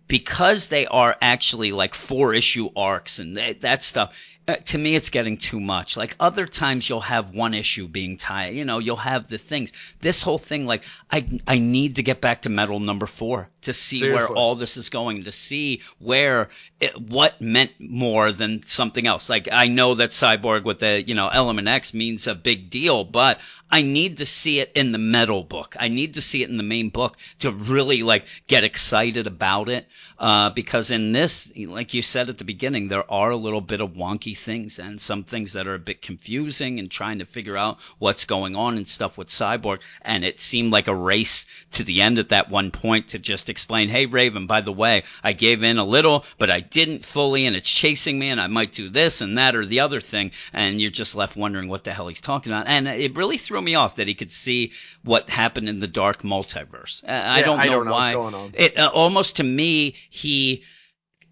[0.08, 4.14] because they are actually like four issue arcs and that, that stuff,
[4.48, 5.98] uh, to me, it's getting too much.
[5.98, 8.54] Like other times, you'll have one issue being tied.
[8.54, 9.74] You know, you'll have the things.
[10.00, 13.74] This whole thing, like I, I need to get back to Metal number four to
[13.74, 16.48] see where all this is going, to see where
[16.80, 19.28] it, what meant more than something else.
[19.28, 23.04] Like I know that Cyborg with the you know Element X means a big deal,
[23.04, 23.40] but
[23.70, 25.76] I need to see it in the Metal book.
[25.78, 29.68] I need to see it in the main book to really like get excited about
[29.68, 29.86] it.
[30.18, 33.80] Uh, because in this, like you said at the beginning, there are a little bit
[33.80, 37.56] of wonky things and some things that are a bit confusing and trying to figure
[37.56, 39.80] out what's going on and stuff with Cyborg.
[40.02, 43.48] And it seemed like a race to the end at that one point to just
[43.48, 47.46] explain, hey, Raven, by the way, I gave in a little, but I didn't fully,
[47.46, 50.32] and it's chasing me, and I might do this and that or the other thing.
[50.52, 52.66] And you're just left wondering what the hell he's talking about.
[52.66, 56.22] And it really threw me off that he could see what happened in the dark
[56.22, 57.02] multiverse.
[57.04, 58.12] Uh, I don't know I don't know what's why.
[58.12, 58.52] going on.
[58.54, 60.64] It uh, almost to me, he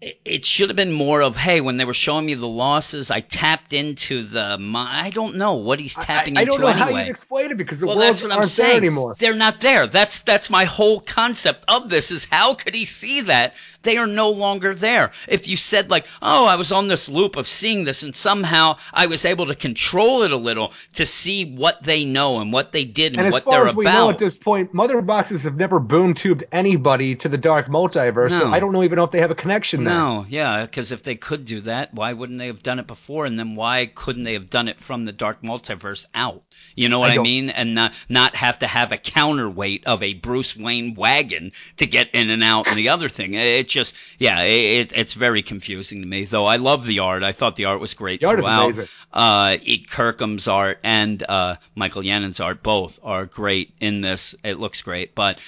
[0.01, 3.19] it- should have been more of hey when they were showing me the losses i
[3.19, 6.67] tapped into the mi- i don't know what he's tapping I, I into don't know
[6.67, 8.69] anyway how you explain it because the well worlds that's what i'm aren't saying.
[8.69, 9.15] there anymore.
[9.17, 9.87] they're not there.
[9.87, 13.55] That's that's my whole concept of this is how could he see that?
[13.83, 15.11] They are no longer there.
[15.27, 18.77] If you said like oh i was on this loop of seeing this and somehow
[18.93, 22.71] i was able to control it a little to see what they know and what
[22.71, 23.93] they did and, And what they're as we about.
[23.93, 28.31] know at this point, mother boxes have never boom tubed anybody to the dark multiverse,
[28.37, 29.97] so I don't know even know if they have a connection there.
[29.97, 33.25] No, yeah, because if they could do that, why wouldn't they have done it before?
[33.25, 36.43] And then why couldn't they have done it from the dark multiverse out?
[36.75, 37.49] You know what I I, mean?
[37.49, 42.09] And not not have to have a counterweight of a Bruce Wayne wagon to get
[42.13, 42.67] in and out.
[42.67, 46.25] And the other thing, it just, yeah, it, it's very confusing to me.
[46.25, 47.23] Though I love the art.
[47.23, 48.87] I thought the art was great The art is amazing.
[49.13, 49.57] Uh.
[49.89, 54.35] Kirkham's art and uh, Michael Yannon's art both are great in this.
[54.43, 55.39] It looks great, but.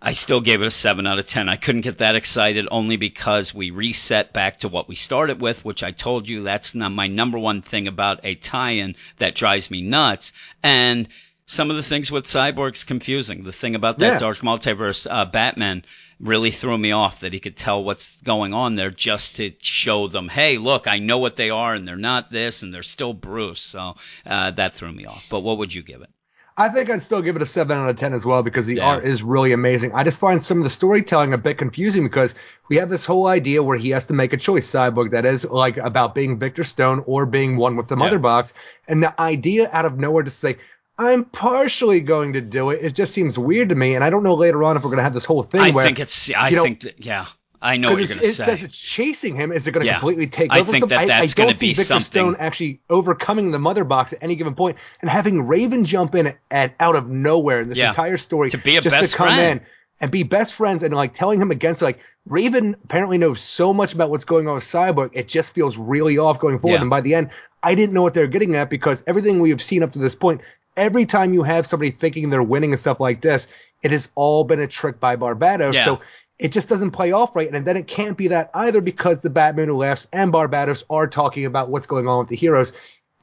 [0.00, 1.48] I still gave it a 7 out of 10.
[1.48, 5.64] I couldn't get that excited only because we reset back to what we started with,
[5.64, 9.34] which I told you that's not my number one thing about a tie in that
[9.34, 10.32] drives me nuts.
[10.62, 11.08] And
[11.46, 13.44] some of the things with Cyborg's confusing.
[13.44, 14.18] The thing about that Yeah.
[14.18, 15.84] Dark Multiverse uh, Batman
[16.18, 20.08] really threw me off that he could tell what's going on there just to show
[20.08, 23.12] them, hey, look, I know what they are, and they're not this, and they're still
[23.12, 23.60] Bruce.
[23.60, 25.26] So uh, that threw me off.
[25.30, 26.10] But what would you give it?
[26.58, 28.76] I think I'd still give it a seven out of ten as well because the
[28.76, 28.86] Yeah.
[28.86, 29.92] art is really amazing.
[29.92, 32.34] I just find some of the storytelling a bit confusing because
[32.68, 35.44] we have this whole idea where he has to make a choice, Cyborg, that is
[35.44, 38.54] like about being Victor Stone or being one with the Mother Box,
[38.88, 40.56] and the idea out of nowhere to say.
[40.98, 42.82] I'm partially going to do it.
[42.82, 44.96] It just seems weird to me, and I don't know later on if we're going
[44.96, 46.30] to have this whole thing I where think it's.
[46.30, 47.04] I you know, think that.
[47.04, 47.26] Yeah,
[47.66, 49.50] I know what you're going to it says it's chasing him.
[49.52, 49.98] Is it going to Yeah.
[49.98, 50.70] completely take I over?
[50.70, 53.50] think So that I, that's I don't gonna see be Victor something- Stone actually overcoming
[53.50, 57.08] the Mother Box at any given point and having Raven jump in at, out of
[57.08, 57.88] nowhere in this Yeah.
[57.88, 59.60] entire story To be a just best to come friend.
[59.60, 59.66] in
[60.00, 63.94] and be best friends and like telling him against like Raven apparently knows so much
[63.94, 65.10] about what's going on with Cyborg.
[65.14, 66.76] It just feels really off going forward.
[66.76, 66.80] Yeah.
[66.82, 67.30] And by the end,
[67.62, 69.98] I didn't know what they were getting at because everything we have seen up to
[69.98, 70.40] this point,
[70.76, 73.46] every time you have somebody thinking they're winning and stuff like this,
[73.82, 75.72] it has all been a trick by Barbatos.
[75.74, 75.84] Yeah.
[75.84, 76.00] So
[76.38, 77.52] it just doesn't play off right.
[77.52, 81.06] And then it can't be that either because the Batman Who Laughs and Barbatos are
[81.06, 82.72] talking about what's going on with the heroes.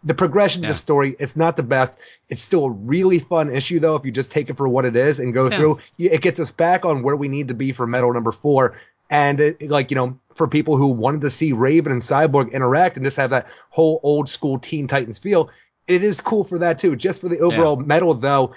[0.03, 0.69] The progression Yeah.
[0.69, 1.97] of the story, it's not the best.
[2.27, 4.95] It's still a really fun issue though, if you just take it for what it
[4.95, 5.57] is and go Yeah.
[5.57, 5.79] through.
[5.97, 8.73] It gets us back on where we need to be for Metal number four.
[9.09, 12.97] And it, like, you know, for people who wanted to see Raven and Cyborg interact
[12.97, 15.51] and just have that whole old school Teen Titans feel,
[15.87, 16.95] it is cool for that too.
[16.95, 18.53] Just for the overall metal though,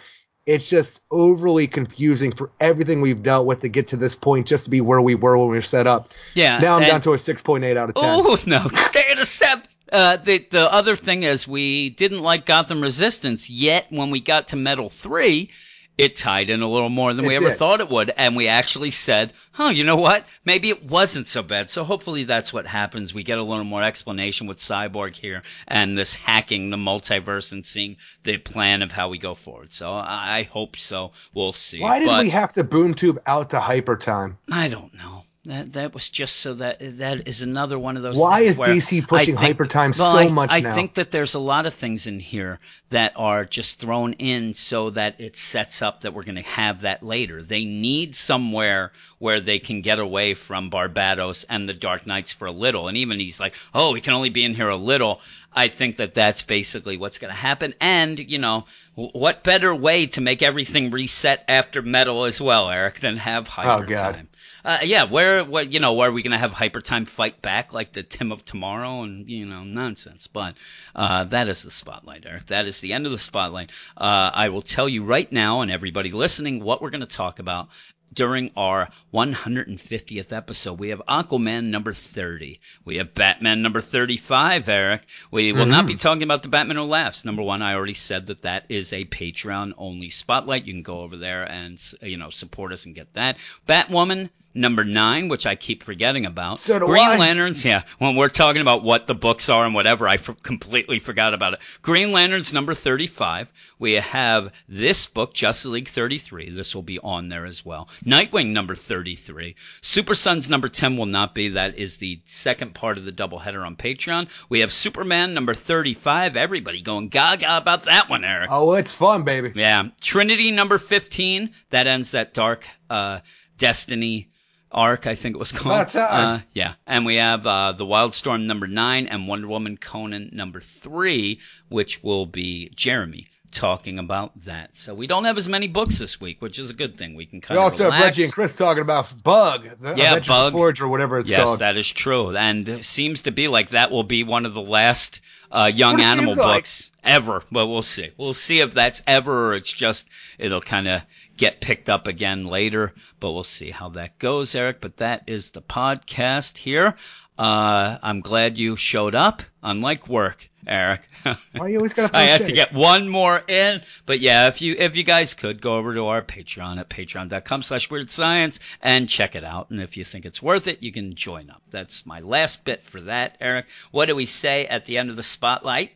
[0.46, 4.64] it's just overly confusing for everything we've dealt with to get to this point just
[4.64, 6.12] to be where we were when we were set up.
[6.34, 8.04] Yeah, Now I'm and- down to a 6.8 out of 10.
[8.04, 9.64] Oh no, stay at a seven.
[9.92, 13.86] Uh, the the other thing is we didn't like Gotham Resistance yet.
[13.90, 15.50] When we got to Metal Three,
[15.98, 17.58] it tied in a little more than It we ever did.
[17.58, 20.24] thought it would, and we actually said, "Oh, you know what?
[20.44, 23.12] Maybe it wasn't so bad." So hopefully that's what happens.
[23.14, 27.64] We get a little more explanation with Cyborg here and this hacking the multiverse and
[27.64, 29.72] seeing the plan of how we go forward.
[29.72, 31.12] So I I hope so.
[31.34, 31.80] We'll see.
[31.80, 34.38] Why did But- we have to boom tube out to hyper time?
[34.50, 35.24] I don't know.
[35.46, 38.18] That that was just so that that is another one of those.
[38.18, 40.74] Why is DC pushing I think- Hypertime well, so I, much I now?
[40.74, 42.58] think that there's a lot of things in here
[42.90, 46.80] that are just thrown in so that it sets up that we're going to have
[46.80, 47.42] that later.
[47.42, 52.46] They need somewhere where they can get away from Barbatos and the Dark Knights for
[52.46, 52.88] a little.
[52.88, 55.20] And even he's like, oh, we can only be in here a little.
[55.54, 57.72] I think that that's basically what's going to happen.
[57.80, 63.00] And, you know, what better way to make everything reset after metal as well, Eric,
[63.00, 64.26] than have hyper Oh, God.
[64.66, 67.40] Uh, yeah, where, where, you know, where are we going to have hyper time fight
[67.40, 70.26] back like the Tim of Tomorrow and, you know, nonsense.
[70.26, 70.56] But
[70.92, 72.46] uh, that is the spotlight, Eric.
[72.46, 73.70] That is the end of the spotlight.
[73.96, 77.38] Uh, I will tell you right now, and everybody listening, what we're going to talk
[77.38, 77.68] about
[78.12, 80.80] during our 150th episode.
[80.80, 82.58] We have Aquaman number 30.
[82.84, 85.02] We have Batman number 35, Eric.
[85.30, 87.24] We will not be talking about the Batman Who Laughs.
[87.24, 90.66] Number one, I already said that that is a Patreon only spotlight.
[90.66, 93.38] You can go over there and, you know, support us and get that.
[93.68, 94.30] Batwoman.
[94.56, 96.60] Number nine, which I keep forgetting about.
[96.60, 97.18] So do Green I.
[97.18, 97.82] Lanterns, yeah.
[97.98, 101.52] When we're talking about what the books are and whatever, I f- completely forgot about
[101.52, 101.58] it.
[101.82, 103.52] Green Lanterns number 35.
[103.78, 106.48] We have this book, Justice League 33.
[106.50, 107.88] This will be on there as well.
[108.04, 109.56] Nightwing number 33.
[109.82, 111.50] Super Sons number 10 will not be.
[111.50, 114.28] That is the second part of the doubleheader on Patreon.
[114.48, 116.36] We have Superman number 35.
[116.36, 118.48] Everybody going gaga about that one, Eric.
[118.50, 119.52] Oh, it's fun, baby.
[119.54, 119.88] Yeah.
[120.00, 121.50] Trinity number 15.
[121.68, 123.20] That ends that dark uh,
[123.58, 124.30] destiny
[124.70, 125.94] arc, I think it was called.
[125.94, 126.74] Uh, yeah.
[126.86, 132.02] And we have uh, the Wildstorm number 9 and Wonder Woman Conan number 3, which
[132.02, 134.76] will be Jeremy talking about that.
[134.76, 137.14] So we don't have as many books this week, which is a good thing.
[137.14, 138.04] We can We kind of also have.
[138.04, 140.52] Reggie and Chris talking about Bug, the Yeah, Bug.
[140.52, 141.52] Forge or whatever it's yes, called.
[141.54, 144.54] Yes, that is true, and it seems to be like that will be one of
[144.54, 146.58] the last uh, young animal seems like.
[146.58, 147.42] books ever.
[147.50, 148.10] But we'll see.
[148.16, 150.06] We'll see if that's ever, or it's just
[150.38, 151.02] it'll kind of
[151.36, 152.94] get picked up again later.
[153.20, 154.80] But we'll see how that goes, Eric.
[154.80, 156.94] But that is the podcast here.
[157.38, 159.42] Uh, I'm glad you showed up.
[159.62, 161.06] Unlike work, Eric.
[161.52, 162.46] Why you always gotta throw I have shade?
[162.46, 163.82] to get one more in.
[164.06, 167.62] But yeah, if you if you guys could go over to our Patreon at patreon.com
[167.62, 169.68] slash weird science and check it out.
[169.70, 171.60] And if you think it's worth it, you can join up.
[171.70, 173.66] That's my last bit for that, Eric.
[173.90, 175.92] What do we say at the end of the spotlight?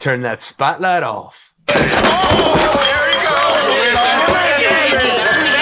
[0.00, 1.47] Turn that spotlight off.
[1.70, 3.12] Oh, there we
[5.52, 5.57] go.